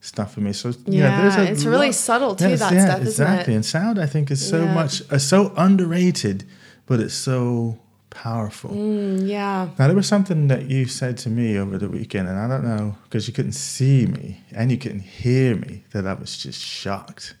[0.00, 0.52] stuff for me.
[0.52, 3.30] So yeah, there's Yeah, a it's really subtle too, Yes, that yeah, stuff, isn't it?
[3.30, 3.54] exactly.
[3.54, 4.74] And sound, I think, is so Yeah.
[4.74, 6.42] much, uh, so underrated,
[6.86, 7.78] but it's so
[8.10, 8.70] powerful.
[8.70, 9.68] Mm, yeah.
[9.78, 12.64] Now, there was something that you said to me over the weekend, and I don't
[12.64, 16.60] know because you couldn't see me and you couldn't hear me, that I was just
[16.60, 17.34] shocked.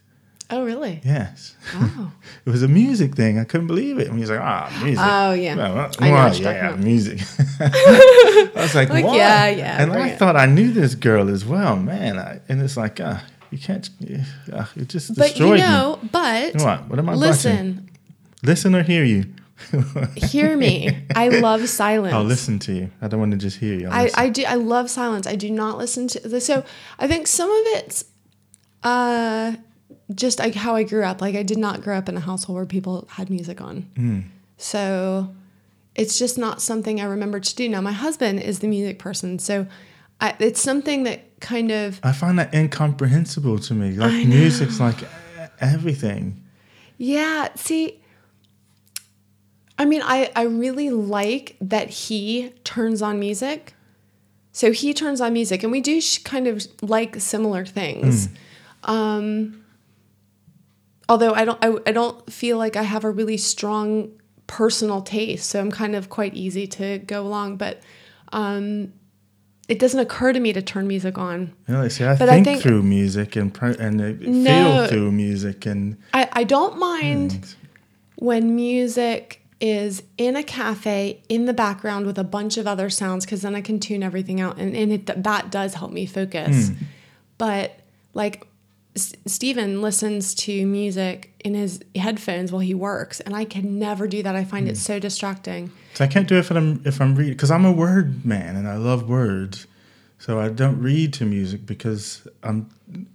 [0.50, 1.00] Oh, really?
[1.02, 1.56] Yes.
[1.74, 2.12] Oh.
[2.46, 3.38] it was a music thing.
[3.38, 4.08] I couldn't believe it.
[4.08, 4.98] And he was like, ah, music.
[5.02, 5.56] Oh, yeah.
[5.56, 7.20] Well, well, I well, yeah, music.
[7.60, 9.16] I was like, Like, what?
[9.16, 10.18] yeah, yeah, And I it.
[10.18, 12.18] thought I knew this girl as well, man.
[12.18, 13.88] I, and it's like, ah, you can't,
[14.52, 16.54] uh, it just destroyed But you know, but.
[16.56, 16.88] What?
[16.88, 17.88] What am I watching?
[18.42, 19.24] Listen, or hear you?
[20.16, 21.04] hear me.
[21.14, 22.14] I love silence.
[22.14, 22.90] I'll listen to you.
[23.00, 23.88] I don't want to just hear you.
[23.88, 25.26] I'll I, do I love silence.
[25.26, 26.64] I do not listen to the so
[26.98, 28.04] I think some of it's
[28.82, 29.54] uh
[30.14, 31.20] just like how I grew up.
[31.20, 33.82] Like I did not grow up in a household where people had music on.
[33.96, 34.20] Hmm.
[34.56, 35.32] So
[35.94, 37.68] it's just not something I remember to do.
[37.68, 39.66] Now my husband is the music person, so
[40.20, 43.92] I, it's something that kind of I find that incomprehensible to me.
[43.92, 44.98] Like I music's like
[45.60, 46.42] everything.
[46.98, 48.01] Yeah, see,
[49.82, 53.74] I mean, I, I really like that he turns on music.
[54.52, 58.28] So he turns on music, and we do sh- kind of like similar things.
[58.84, 59.64] Um,
[61.08, 64.10] although I don't, I, I don't feel like I have a really strong
[64.46, 67.56] personal taste, so I'm kind of quite easy to go along.
[67.56, 67.80] But
[68.32, 68.92] um,
[69.68, 71.54] it doesn't occur to me to turn music on.
[71.66, 74.74] Know, see, I But I think, think- through music and and No.
[74.80, 77.54] feel through music and I, I don't mind
[78.16, 83.24] when music is in a cafe in the background with a bunch of other sounds
[83.24, 86.68] because then I can tune everything out and, and it, that does help me focus.
[86.68, 86.74] Hmm.
[87.38, 87.78] But
[88.12, 88.44] like
[88.96, 94.08] S- Steven listens to music in his headphones while he works and I can never
[94.08, 94.34] do that.
[94.34, 94.78] I find it hmm.
[94.78, 95.70] so distracting.
[95.94, 98.56] so I can't do it if I'm if I'm reading because I'm a word man
[98.56, 99.68] and I love words.
[100.18, 102.68] So I don't read to music because I'm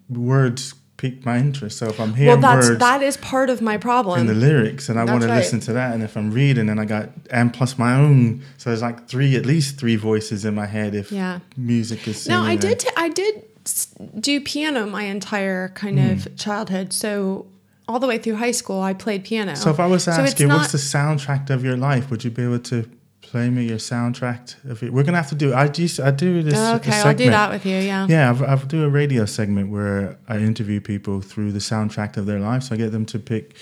[0.09, 1.77] words pique my interest.
[1.77, 4.19] So if I'm Well, hearing that's words that is part of my problem.
[4.19, 5.37] and the lyrics and I That's want to right.
[5.37, 8.69] listen to that and if I'm reading and I got and plus my own so
[8.71, 11.39] there's like three at least three voices in my head if Yeah.
[11.55, 12.79] music is No, I did.
[12.79, 13.43] T- I did
[14.19, 16.09] do piano my entire kind Hmm.
[16.13, 16.93] of childhood.
[16.93, 17.45] So
[17.87, 19.55] all the way through high school, I played piano.
[19.55, 22.09] So if I was to So ask you, not- what's the soundtrack of your life?
[22.09, 22.85] Would you be able to
[23.31, 24.55] play me your soundtrack?
[24.69, 24.91] Of it?
[24.93, 25.53] We're gonna have to do.
[25.53, 25.87] I do.
[26.03, 26.53] I do this.
[26.57, 27.77] Oh, a okay, I'll do that with you.
[27.77, 28.07] Yeah.
[28.09, 32.25] Yeah, I've, I've do a radio segment where I interview people through the soundtrack of
[32.25, 32.63] their life.
[32.63, 33.55] So I get them to pick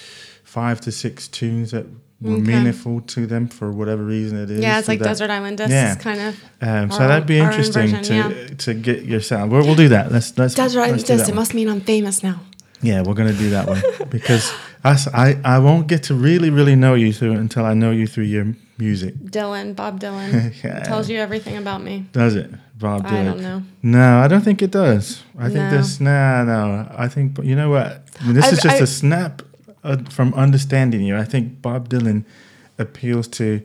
[0.43, 1.86] five to six tunes that
[2.21, 2.41] were Okay.
[2.41, 4.62] meaningful to them for whatever reason it is.
[4.62, 5.95] Yeah, it's like that- Desert Island Discs, Yeah.
[5.95, 6.43] kind of.
[6.62, 9.51] Um, so our that'd be own- our own interesting version, to to get your sound.
[9.51, 10.12] We'll, we'll do that.
[10.12, 11.28] Let's let's Desert Island let's Discs.
[11.28, 11.36] It one.
[11.41, 12.39] must mean I'm famous now.
[12.82, 16.75] Yeah, we're gonna do that one because us, I I won't get to really really
[16.75, 19.15] know you through until I know you through your music.
[19.15, 20.83] Dylan, Bob Dylan, Yeah.
[20.83, 22.05] tells you everything about me.
[22.11, 23.05] Does it, Bob?
[23.05, 23.11] Dylan.
[23.21, 23.63] I don't know.
[23.83, 25.23] No, I don't think it does.
[25.39, 25.99] I think this.
[25.99, 26.88] No, no.
[26.95, 28.03] I think you know what.
[28.21, 29.41] I mean, this I- is just I- a snap
[29.83, 31.15] uh, from understanding you.
[31.17, 32.25] I think Bob Dylan
[32.77, 33.61] appeals to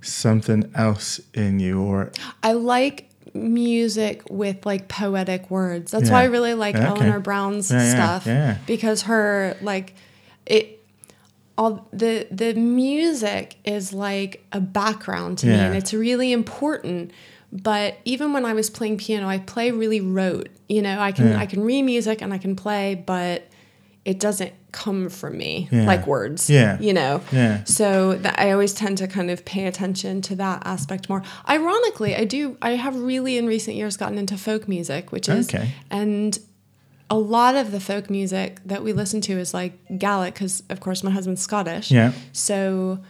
[0.00, 5.90] something else in you, or I like music with like poetic words.
[5.92, 6.84] That's why I really like okay.
[6.84, 8.58] Eleanor Brown's Yeah, yeah, stuff yeah.
[8.66, 9.94] because her like
[10.46, 10.81] it
[11.58, 17.10] all the the music is like a background to me and it's really important.
[17.52, 20.48] But even when I was playing piano, I play really rote.
[20.68, 21.38] You know, I can Yeah.
[21.38, 23.46] I can read music and I can play, but
[24.04, 25.84] it doesn't come from me Yeah.
[25.84, 26.48] like words.
[26.48, 26.80] Yeah.
[26.80, 27.20] You know.
[27.30, 27.62] Yeah.
[27.64, 31.22] So that I always tend to kind of pay attention to that aspect more.
[31.46, 32.56] Ironically, I do.
[32.62, 35.68] I have really in recent years gotten into folk music, which is Okay.
[35.90, 36.38] and
[37.12, 40.80] a lot of the folk music that we listen to is like Gaelic, because of
[40.80, 41.90] course my husband's Scottish.
[41.90, 42.12] Yeah.
[42.32, 43.00] So,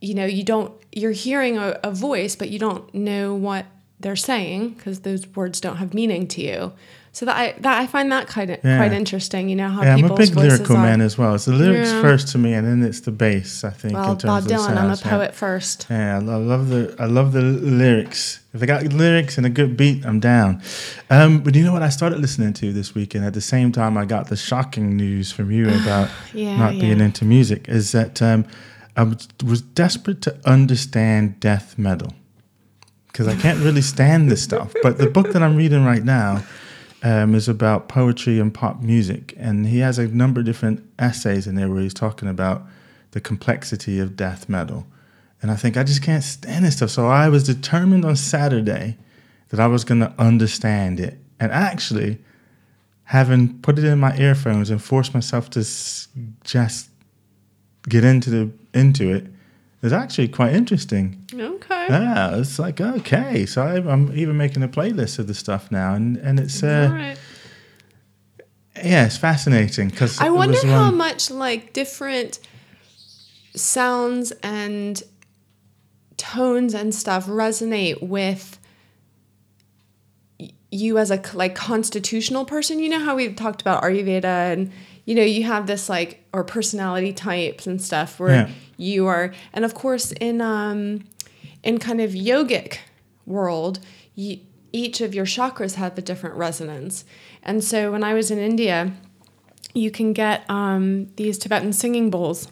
[0.00, 0.72] you know, you don't.
[0.92, 3.66] You're hearing a, a voice, but you don't know what
[4.00, 6.72] they're saying because those words don't have meaning to you.
[7.14, 8.78] So that I that I find that kind of Yeah.
[8.78, 9.50] quite interesting.
[9.50, 10.82] You know how yeah, I'm a big lyrical are.
[10.82, 11.34] man as well.
[11.34, 12.00] It's the lyrics Yeah.
[12.00, 13.64] first to me, and then it's the bass.
[13.64, 13.92] I think.
[13.94, 15.10] Well, in terms Bob Dylan, I'm a sounds, yeah.
[15.10, 15.86] poet first.
[15.90, 18.40] Yeah, I love the I love the lyrics.
[18.54, 20.62] If they got lyrics and a good beat, I'm down.
[21.10, 23.26] Um, but you know what I started listening to this weekend?
[23.26, 27.26] At the same time, I got the shocking news from you about not being into
[27.26, 27.68] music.
[27.68, 28.46] Is that um,
[28.96, 32.14] I was, was desperate to understand death metal
[33.08, 34.72] because I can't really stand this stuff.
[34.82, 36.42] But the book that I'm reading right now
[37.02, 41.46] um, is about poetry and pop music, and he has a number of different essays
[41.46, 42.62] in there where he's talking about
[43.10, 44.86] the complexity of death metal.
[45.40, 46.90] And I think I just can't stand this stuff.
[46.90, 48.96] So I was determined on Saturday
[49.48, 51.18] that I was going to understand it.
[51.40, 52.18] And actually,
[53.04, 55.60] having put it in my earphones and forced myself to
[56.44, 56.88] just
[57.88, 59.26] get into the into it
[59.82, 61.26] is actually quite interesting.
[61.34, 61.86] Okay.
[61.88, 63.44] Yeah, it's like okay.
[63.46, 66.88] So I, I'm even making a playlist of the stuff now, and and it's uh,
[66.92, 67.18] right.
[68.76, 72.38] yeah, it's fascinating because I wonder how much like different
[73.54, 75.02] sounds and
[76.16, 78.58] tones and stuff resonate with
[80.70, 82.78] you as a like constitutional person.
[82.78, 84.72] You know how we've talked about Ayurveda and
[85.04, 88.50] you know you have this like or personality types and stuff where Yeah.
[88.76, 91.04] you are and of course in um
[91.62, 92.78] in kind of yogic
[93.26, 93.78] world
[94.14, 94.38] you,
[94.72, 97.04] each of your chakras have a different resonance
[97.42, 98.92] and so when i was in india
[99.74, 102.48] you can get um, these tibetan singing bowls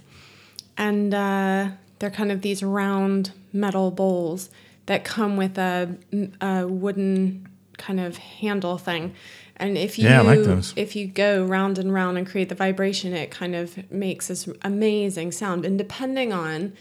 [0.77, 4.49] and uh, they're kind of these round metal bowls
[4.87, 5.95] that come with a,
[6.41, 9.15] a wooden kind of handle thing
[9.61, 10.41] and if you Yeah, like
[10.77, 14.49] if you go round and round and create the vibration it kind of makes this
[14.63, 16.73] amazing sound and depending on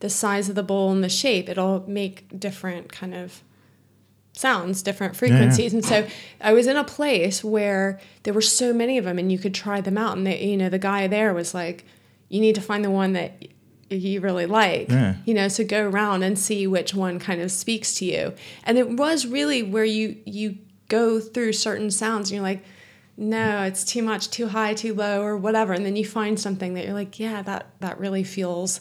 [0.00, 3.42] the size of the bowl and the shape it'll make different kind of
[4.32, 5.74] sounds, different frequencies.
[5.74, 6.06] And so
[6.40, 9.52] I was in a place where there were so many of them and you could
[9.54, 10.16] try them out.
[10.16, 11.84] And they, you know, the guy there was like,
[12.28, 13.32] you need to find the one that
[13.90, 15.16] you really like, Yeah.
[15.24, 18.32] you know, so go around and see which one kind of speaks to you.
[18.62, 22.64] And it was really where you, you go through certain sounds and you're like,
[23.16, 25.72] no, it's too much, too high, too low, or whatever.
[25.72, 28.80] And then you find something that you're like, yeah, that, that really feels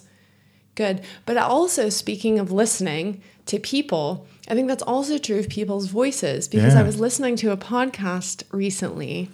[0.76, 1.02] good.
[1.26, 6.48] But also, speaking of listening to people, I think that's also true of people's voices
[6.48, 9.30] because I was listening to a podcast recently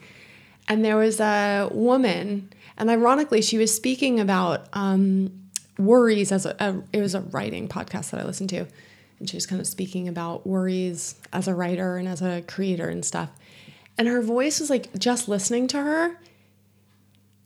[0.68, 5.32] and there was a woman, and ironically, she was speaking about um,
[5.78, 8.66] worries as a, a, it was a writing podcast that I listened to.
[9.24, 12.90] And she was kind of speaking about worries as a writer and as a creator
[12.90, 13.30] and stuff.
[13.98, 16.20] And her voice was like, just listening to her,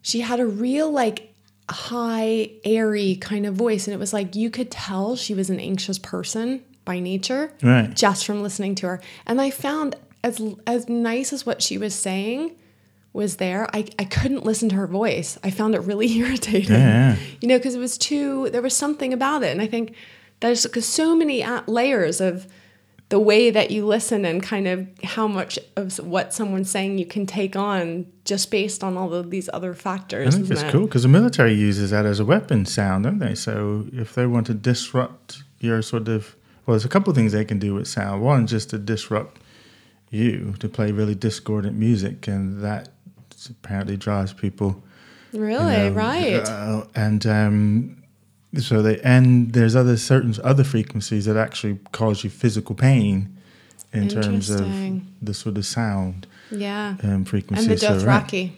[0.01, 1.33] she had a real like
[1.69, 5.59] high airy kind of voice and it was like you could tell she was an
[5.59, 7.93] anxious person by nature Right.
[7.93, 11.93] just from listening to her and i found as as nice as what she was
[11.93, 12.55] saying
[13.11, 17.15] was there i, I couldn't listen to her voice i found it really irritating Yeah,
[17.15, 17.17] yeah.
[17.41, 19.93] you know because it was too there was something about it and i think
[20.39, 22.47] there's so many uh, layers of
[23.09, 27.05] the way that you listen and kind of how much of what someone's saying you
[27.05, 30.35] can take on just based on all of these other factors.
[30.35, 30.71] I think it's it?
[30.71, 33.33] cool because the military uses that as a weapon sound, don't they?
[33.33, 36.35] So if they want to disrupt your sort of,
[36.65, 38.21] well, there's a couple of things they can do with sound.
[38.21, 39.41] One, just to disrupt
[40.09, 42.89] you, to play really discordant music, and that
[43.49, 44.83] apparently drives people.
[45.31, 46.45] you Really, know, right?
[46.45, 47.96] uh, and um,
[48.59, 53.35] so they and there's other certain other frequencies that actually cause you physical pain
[53.93, 54.67] in terms of
[55.21, 56.95] the sort of sound Yeah.
[57.03, 57.63] um, frequency.
[57.63, 58.23] And the So, right.
[58.27, 58.51] Dothraki,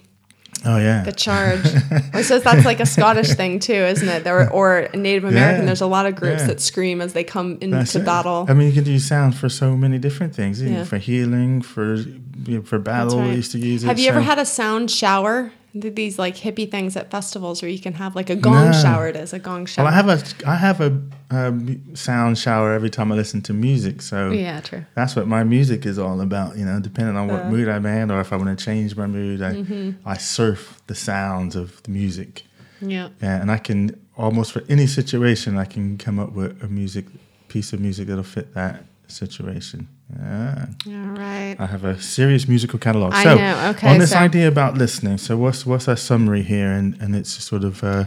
[0.65, 1.03] Oh yeah.
[1.03, 1.65] the charge.
[2.13, 4.23] I suppose that's like a Scottish thing too, isn't it?
[4.23, 5.61] There or Native American.
[5.61, 5.65] Yeah.
[5.67, 6.47] There's a lot of groups Yeah.
[6.47, 8.45] that scream as they come into battle.
[8.49, 10.61] I mean, you can use sound for so many different things.
[10.61, 10.83] Yeah.
[10.83, 13.29] For healing, for you know, for battle, right.
[13.29, 13.87] we used to use it.
[13.87, 15.51] Have you ever had a sound shower?
[15.73, 18.81] Th- These like hippie things at festivals where you can have like a gong No.
[18.81, 19.07] shower.
[19.07, 19.85] It is a gong shower.
[19.85, 21.01] Well, I have a I have a,
[21.31, 24.01] um sound shower every time I listen to music.
[24.01, 24.85] So yeah, true.
[24.95, 26.57] that's what my music is all about.
[26.57, 27.49] You know, depending on what Uh.
[27.51, 30.07] mood I'm in, or if I want to change my mood, I Mm-hmm.
[30.09, 32.43] I surf the sounds of the music.
[32.81, 33.09] Yeah.
[33.21, 37.05] Yeah, and I can almost for any situation, I can come up with a music
[37.49, 39.87] piece of music that'll fit that situation.
[40.17, 40.65] Yeah.
[40.87, 41.55] All right.
[41.59, 43.13] I have a serious musical catalog.
[43.13, 46.41] I so, know, okay, on this so- idea about listening, so what's what's our summary
[46.41, 46.71] here?
[46.71, 48.05] And and it's sort of, uh,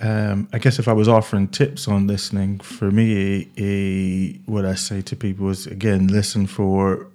[0.00, 4.74] um, I guess, if I was offering tips on listening, for me, a, what I
[4.74, 7.08] say to people is again, listen for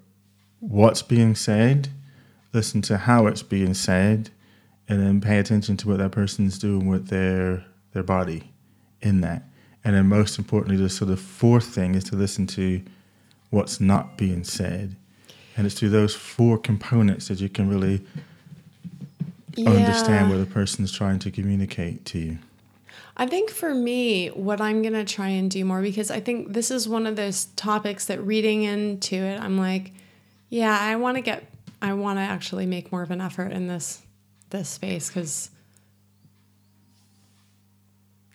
[0.60, 1.90] what's being said,
[2.54, 4.30] listen to how it's being said,
[4.88, 8.52] and then pay attention to what that person's doing with their their body
[9.02, 9.44] in that.
[9.84, 12.82] And then most importantly, the sort of fourth thing is to listen to
[13.56, 14.98] what's not being said.
[15.56, 18.06] And it's through those four components that you can really
[19.58, 22.38] understand what the person is trying to communicate to you.
[23.16, 26.52] I think for me, what I'm going to try and do more, because I think
[26.52, 29.94] this is one of those topics that reading into it, I'm like,
[30.50, 31.50] yeah, I want to get,
[31.82, 34.02] I want to actually make more of an effort in this,
[34.50, 35.50] this space because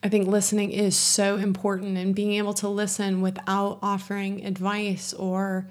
[0.02, 5.66] I think listening is so important and being able to listen without offering advice or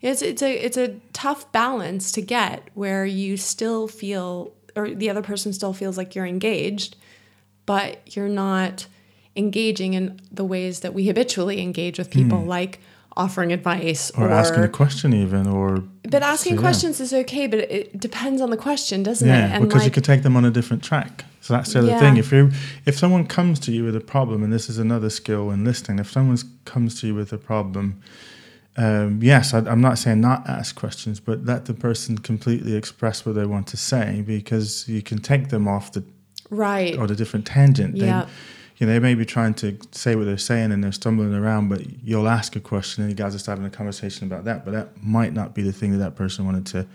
[0.00, 5.10] it's it's a it's a tough balance to get where you still feel or the
[5.10, 6.96] other person still feels like you're engaged
[7.66, 8.86] but you're not
[9.36, 12.80] engaging in the ways that we habitually engage with people like
[13.16, 14.22] offering advice Hmm.
[14.22, 16.60] Or, asking a question, even, or but asking so, yeah.
[16.60, 19.32] questions is okay but it depends on the question doesn't it?
[19.32, 21.24] Yeah, it because you could take them on a different track.
[21.42, 21.98] So that's the other Yeah.
[21.98, 22.16] thing.
[22.16, 22.50] If you
[22.86, 25.98] if someone comes to you with a problem, and this is another skill in listening,
[25.98, 28.00] if someone comes to you with a problem,
[28.76, 33.26] um, yes, I, I'm not saying not ask questions, but let the person completely express
[33.26, 36.04] what they want to say, because you can take them off the
[36.48, 37.98] right or the different tangent.
[37.98, 38.26] They, Yeah.
[38.78, 41.68] you know, they may be trying to say what they're saying and they're stumbling around,
[41.68, 44.70] but you'll ask a question and you guys are starting a conversation about that, but
[44.72, 46.86] that might not be the thing that that person wanted to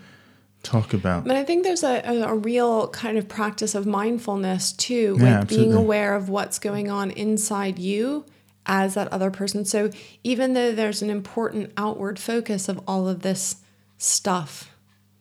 [0.62, 1.24] talk about.
[1.24, 5.48] But I think there's a, a, real kind of practice of mindfulness too, Yeah, like
[5.48, 8.24] being aware of what's going on inside you
[8.66, 9.64] as that other person.
[9.64, 9.90] So
[10.24, 13.56] even though there's an important outward focus of all of this
[13.96, 14.70] stuff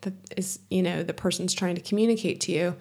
[0.01, 2.75] that is, you know, the person's trying to communicate to you,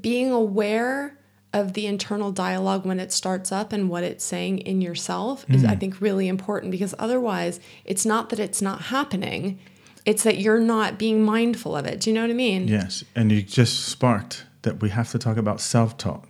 [0.00, 1.18] being aware
[1.52, 5.64] of the internal dialogue when it starts up and what it's saying in yourself is
[5.66, 5.80] i mm.
[5.80, 9.58] think really important because otherwise it's not that it's not happening
[10.04, 13.04] it's that you're not being mindful of it do you know what i mean Yes,
[13.14, 16.28] and you just sparked that we have to talk about self-talk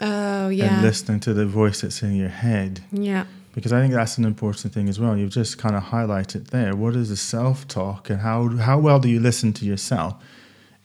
[0.00, 0.74] oh yeah.
[0.74, 3.24] and listening to the voice that's in your head yeah
[3.54, 5.16] because I think that's an important thing as well.
[5.16, 6.76] You've just kind of highlighted there.
[6.76, 10.22] What is the self-talk, and how how well do you listen to yourself?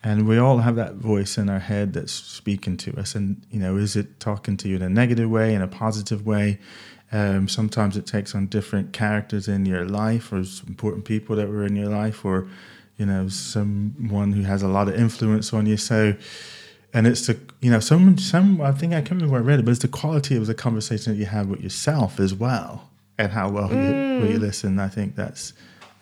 [0.03, 3.15] And we all have that voice in our head that's speaking to us.
[3.15, 6.25] And you know, is it talking to you in a negative way, in a positive
[6.25, 6.59] way?
[7.15, 11.65] Um, sometimes it takes on different characters in your life, or important people that were
[11.65, 12.47] in your life, or
[12.97, 15.77] you know, someone who has a lot of influence on you.
[15.77, 16.15] So
[16.93, 19.59] and it's the you know some some I think I can't remember where I read
[19.59, 22.89] it, but it's the quality of the conversation that you have with yourself as well,
[23.17, 23.91] and how well you,
[24.21, 24.79] well you listen.
[24.79, 25.53] I think that's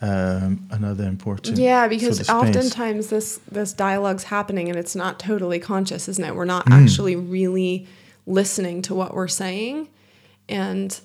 [0.02, 5.18] um, another important yeah because sort of oftentimes this this dialogue's happening and it's not
[5.18, 6.84] totally conscious isn't it we're not Mm.
[6.84, 7.88] actually really
[8.26, 9.88] listening to what we're saying
[10.50, 11.00] and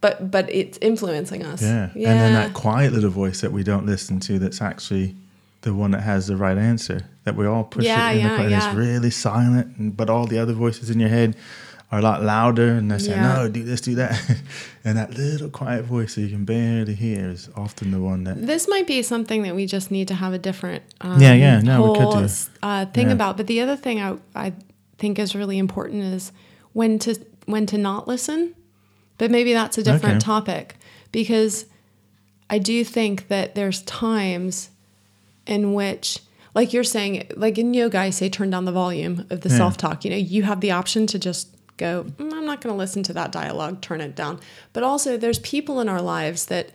[0.00, 1.90] but but it's influencing us yeah.
[1.94, 5.14] and then that quiet little voice that we don't listen to that's actually
[5.62, 8.28] the one that has the right answer that we all push Yeah, it in yeah,
[8.28, 8.50] the corner.
[8.50, 8.66] yeah.
[8.68, 11.36] It's really silent, and, but all the other voices in your head
[11.90, 13.34] are a lot louder, and they're saying, Yeah.
[13.36, 14.20] "No, do this, do that,"
[14.84, 18.46] and that little quiet voice that you can barely hear is often the one that
[18.46, 21.60] This might be something that we just need to have a different um, Yeah, yeah,
[21.60, 22.28] no, we could whole do.
[22.62, 23.14] uh, thing Yeah.
[23.14, 23.38] about.
[23.38, 24.52] But the other thing I, I
[24.98, 26.30] think is really important is
[26.74, 27.14] when to
[27.46, 28.54] when to not listen.
[29.18, 30.24] But maybe that's a different Okay.
[30.24, 30.76] topic
[31.12, 31.66] because
[32.50, 34.70] I do think that there's times
[35.46, 36.18] in which
[36.54, 39.56] like you're saying like in yoga I say turn down the volume of the Yeah.
[39.56, 42.78] self-talk you know you have the option to just go "Mm, I'm not going to
[42.78, 44.40] listen to that dialogue turn it down
[44.72, 46.70] but also there's people in our lives that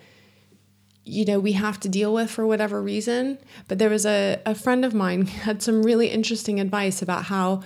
[1.05, 4.53] you know we have to deal with for whatever reason but there was a, a
[4.55, 7.61] friend of mine had some really interesting advice about how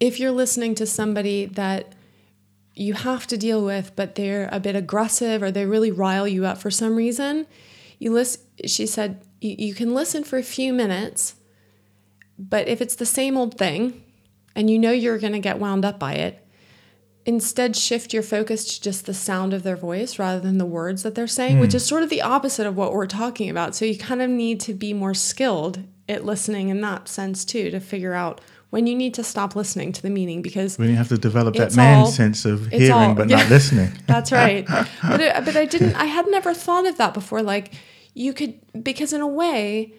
[0.00, 1.94] if you're listening to somebody that
[2.74, 6.46] you have to deal with, but they're a bit aggressive or they really rile you
[6.46, 7.46] up for some reason,
[7.98, 8.42] you listen.
[8.66, 11.36] She said you, can listen for a few minutes,
[12.38, 14.04] but if it's the same old thing,
[14.54, 16.44] and you know you're going to get wound up by it,
[17.24, 21.02] instead shift your focus to just the sound of their voice rather than the words
[21.02, 21.60] that they're saying, mm.
[21.60, 23.74] which is sort of the opposite of what we're talking about.
[23.76, 27.70] So you kind of need to be more skilled at listening in that sense too
[27.70, 28.40] to figure out
[28.70, 31.54] when you need to stop listening to the meaning because when you have to develop
[31.54, 33.90] that man all, sense of hearing all, but yeah, not listening.
[34.06, 34.66] that's right.
[35.02, 35.94] but it, but I didn't.
[35.94, 37.42] I had never thought of that before.
[37.42, 37.72] Like
[38.14, 39.94] you could because in a way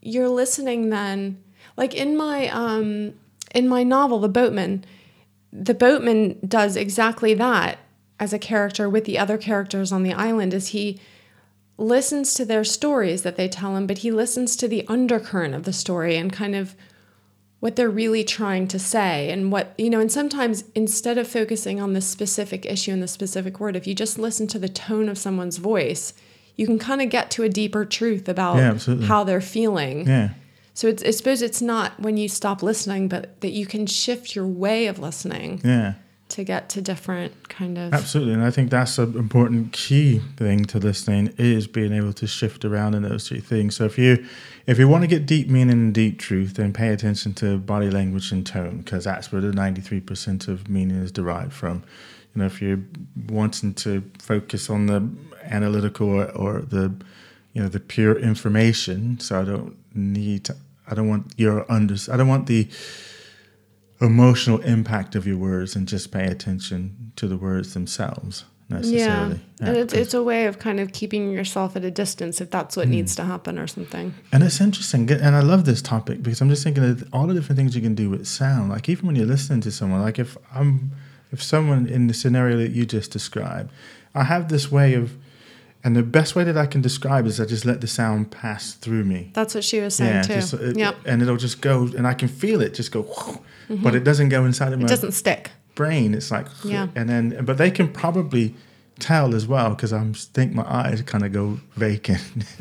[0.00, 1.42] you're listening then.
[1.76, 3.14] Like in my um
[3.54, 4.84] in my novel, The Boatman,
[5.52, 7.78] the boatman does exactly that
[8.20, 10.54] as a character with the other characters on the island.
[10.54, 11.00] Is he
[11.76, 15.64] listens to their stories that they tell him, but he listens to the undercurrent of
[15.64, 16.76] the story and kind of
[17.64, 21.80] what they're really trying to say and what you know and sometimes instead of focusing
[21.80, 25.08] on the specific issue and the specific word if you just listen to the tone
[25.08, 26.12] of someone's voice
[26.56, 30.06] you can kind of get to a deeper truth about yeah, how they're feeling.
[30.06, 30.34] Yeah.
[30.74, 34.36] So it's i suppose it's not when you stop listening but that you can shift
[34.36, 35.94] your way of listening yeah.
[36.28, 40.66] to get to different kind of absolutely and i think that's an important key thing
[40.66, 43.74] to listening is being able to shift around in those three things.
[43.76, 44.26] So if you
[44.66, 47.90] if you want to get deep meaning and deep truth then pay attention to body
[47.90, 51.84] language and tone because that's where the 93% of meaning is derived from.
[52.34, 52.82] You know if you're
[53.28, 55.08] wanting to focus on the
[55.44, 56.94] analytical or, or the
[57.54, 60.56] you know the pure information so i don't need to
[60.88, 62.68] i don't want your under i don't want the
[64.00, 69.40] emotional impact of your words and just pay attention to the words themselves necessarily.
[69.60, 72.50] Yeah, and it's, it's a way of kind of keeping yourself at a distance if
[72.50, 72.92] that's what mm.
[72.92, 74.14] needs to happen or something.
[74.32, 77.34] And it's interesting, and I love this topic because I'm just thinking of all the
[77.34, 78.70] different things you can do with sound.
[78.70, 80.92] Like even when you're listening to someone, like if I'm,
[81.32, 83.70] if someone in the scenario that you just described,
[84.14, 85.16] I have this way of
[85.84, 88.72] and the best way that I can describe is I just let the sound pass
[88.72, 89.30] through me.
[89.34, 90.34] That's what she was saying yeah, too.
[90.34, 90.96] Just, it, yep.
[91.04, 93.82] And it'll just go, and I can feel it just go, mm-hmm.
[93.82, 94.86] but it doesn't go inside of my.
[94.86, 95.50] It doesn't stick.
[95.74, 96.14] Brain.
[96.14, 96.88] It's like, yeah.
[96.94, 98.54] And then, but they can probably
[98.98, 102.20] tell as well because I think my eyes kind of go vacant.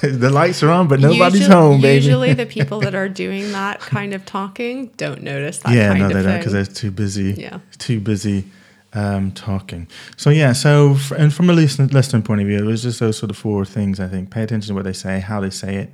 [0.00, 2.04] the lights are on, but nobody's usually, home, baby.
[2.04, 5.74] Usually, the people that are doing that kind of talking don't notice that.
[5.74, 7.34] Yeah, no, they don't because they're too busy.
[7.34, 8.44] Yeah, too busy
[8.92, 9.88] um, talking.
[10.16, 13.00] So yeah, so f- and from a listening, listening point of view, it was just
[13.00, 14.00] those sort of four things.
[14.00, 15.92] I think pay attention to what they say, how they say it,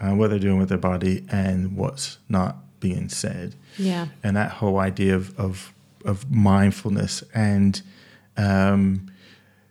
[0.00, 3.54] uh, what they're doing with their body, and what's not being said.
[3.78, 5.72] Yeah, and that whole idea of of,
[6.04, 7.80] of mindfulness and
[8.36, 9.10] um,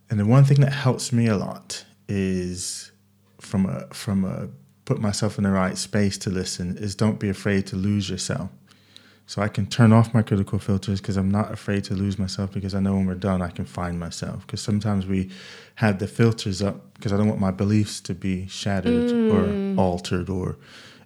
[0.09, 2.91] and the one thing that helps me a lot is
[3.39, 4.49] from a from a
[4.85, 8.49] put myself in the right space to listen is don't be afraid to lose yourself
[9.27, 12.51] so I can turn off my critical filters because I'm not afraid to lose myself
[12.51, 14.45] because I know when we're done, I can find myself.
[14.45, 15.31] Because sometimes we
[15.75, 19.77] have the filters up because I don't want my beliefs to be shattered mm.
[19.77, 20.57] or altered or.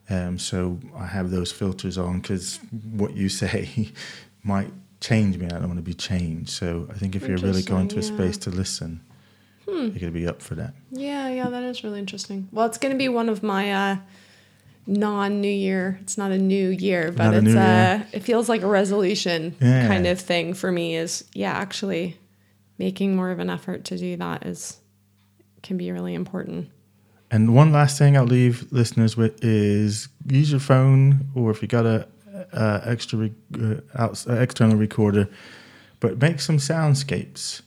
[0.09, 2.59] Um, so I have those filters on because
[2.93, 3.91] what you say
[4.43, 5.45] might change me.
[5.45, 6.49] I don't want to be changed.
[6.49, 9.01] So I think if you're really going to a space to listen,
[9.65, 9.71] hmm.
[9.71, 10.73] you're going to be up for that.
[10.91, 12.47] Yeah, yeah, that is really interesting.
[12.51, 13.71] Well, it's going to be one of my.
[13.71, 13.97] Uh,
[14.89, 15.99] non New Year.
[16.01, 19.87] It's not a new year, but it's uh, it feels like a resolution yeah.
[19.87, 20.95] kind of thing for me.
[20.95, 22.17] Is yeah, actually
[22.77, 24.77] making more of an effort to do that is
[25.61, 26.71] can be really important.
[27.31, 31.67] And one last thing I'll leave listeners with is use your phone, or if you
[31.67, 32.07] got a,
[32.53, 35.29] a extra re- uh, out, external recorder,
[35.99, 37.61] but make some soundscapes.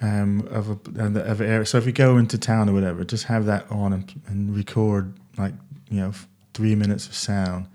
[0.00, 1.64] Um, of a, of area.
[1.64, 5.14] So if you go into town or whatever, just have that on and, and record
[5.38, 5.54] like
[5.88, 6.12] you know
[6.52, 7.68] three minutes of sound.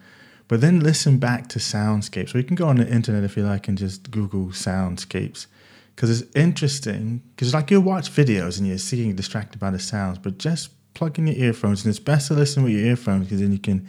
[0.49, 2.33] But then listen back to soundscapes.
[2.33, 5.45] Or you can go on the internet if you like and just Google soundscapes.
[5.95, 7.21] Because it's interesting.
[7.35, 11.17] Because like you'll watch videos and you're seeing distracted by the sounds, but just plug
[11.17, 11.85] in your earphones.
[11.85, 13.87] And it's best to listen with your earphones because then you can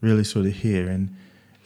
[0.00, 0.88] really sort of hear.
[0.88, 1.14] And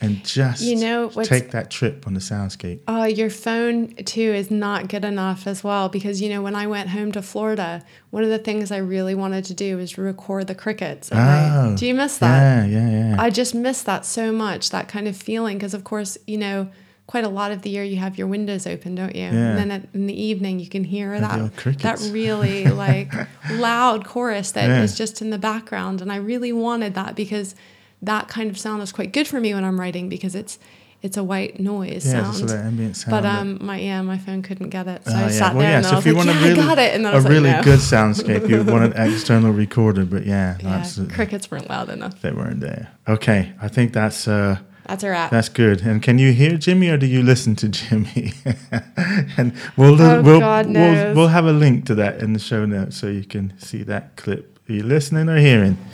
[0.03, 2.81] and just you know take that trip on the soundscape.
[2.89, 6.67] Oh, your phone too is not good enough as well because you know when I
[6.67, 10.47] went home to Florida, one of the things I really wanted to do was record
[10.47, 11.11] the crickets.
[11.13, 12.67] Oh, do you miss that?
[12.69, 13.17] Yeah, yeah, yeah.
[13.19, 14.71] I just miss that so much.
[14.71, 16.71] That kind of feeling because of course you know
[17.11, 19.23] quite a lot of the year you have your windows open, don't you?
[19.23, 19.31] Yeah.
[19.31, 23.13] And then at, in the evening you can hear that that really like
[23.51, 24.83] loud chorus that yeah.
[24.85, 27.57] is just in the background, and I really wanted that because
[28.01, 30.61] that kind of sound is quite good for me when I'm writing because it's
[31.03, 32.49] it's a white noise yeah, sound.
[32.49, 33.11] ambient sound.
[33.11, 35.29] But um, my yeah, my phone couldn't get it, so uh, I yeah.
[35.31, 36.95] sat well, there yeah, and so I was like, yeah, really, I got it.
[36.95, 37.73] And then a really like, no.
[37.73, 42.23] good soundscape, you want an external recorder, but yeah, yeah, crickets weren't loud enough.
[42.23, 42.93] They weren't there.
[43.09, 44.29] Okay, I think that's.
[44.29, 44.59] Uh,
[44.91, 45.31] That's a wrap.
[45.31, 45.83] That's good.
[45.83, 48.33] And can you hear Jimmy or do you listen to Jimmy?
[49.37, 52.65] and we'll, Oh, we'll, God we'll, we'll have a link to that in the show
[52.67, 54.59] notes so you can see that clip.
[54.69, 55.79] Are you listening or hearing?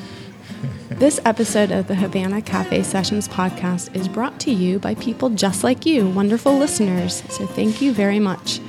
[0.88, 5.62] This episode of the Havana Cafe Sessions podcast is brought to you by people just
[5.62, 7.22] like you, wonderful listeners.
[7.28, 8.60] So thank you very much.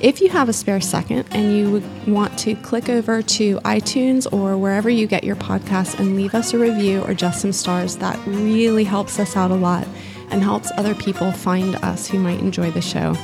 [0.00, 4.56] If you have a spare second and you want to click over to iTunes or
[4.56, 8.18] wherever you get your podcasts and leave us a review or just some stars, that
[8.26, 9.86] really helps us out a lot
[10.30, 13.14] and helps other people find us who might enjoy the show.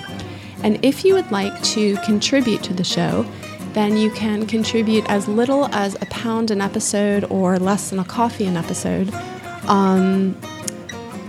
[0.62, 3.24] And if you would like to contribute to the show,
[3.72, 8.04] then you can contribute as little as a pound an episode or less than a
[8.04, 9.10] coffee an episode.
[9.66, 10.38] Um,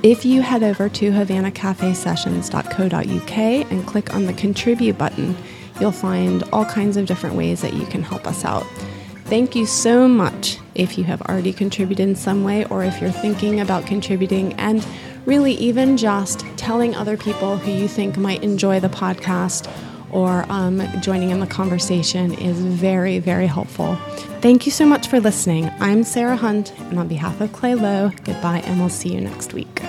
[0.08, 5.36] if you head over to havanacafesessions.co.uk and click on the contribute button,
[5.82, 8.64] you'll find all kinds of different ways that you can help us out.
[9.26, 13.12] Thank you so much if you have already contributed in some way or if you're
[13.12, 14.88] thinking about contributing and
[15.26, 19.70] really even just telling other people who you think might enjoy the podcast
[20.12, 23.95] or um, joining in the conversation is very, very helpful.
[24.41, 25.70] Thank you so much for listening.
[25.80, 29.53] I'm Sarah Hunt, and on behalf of Clay Lowe, goodbye, and we'll see you next
[29.53, 29.82] week.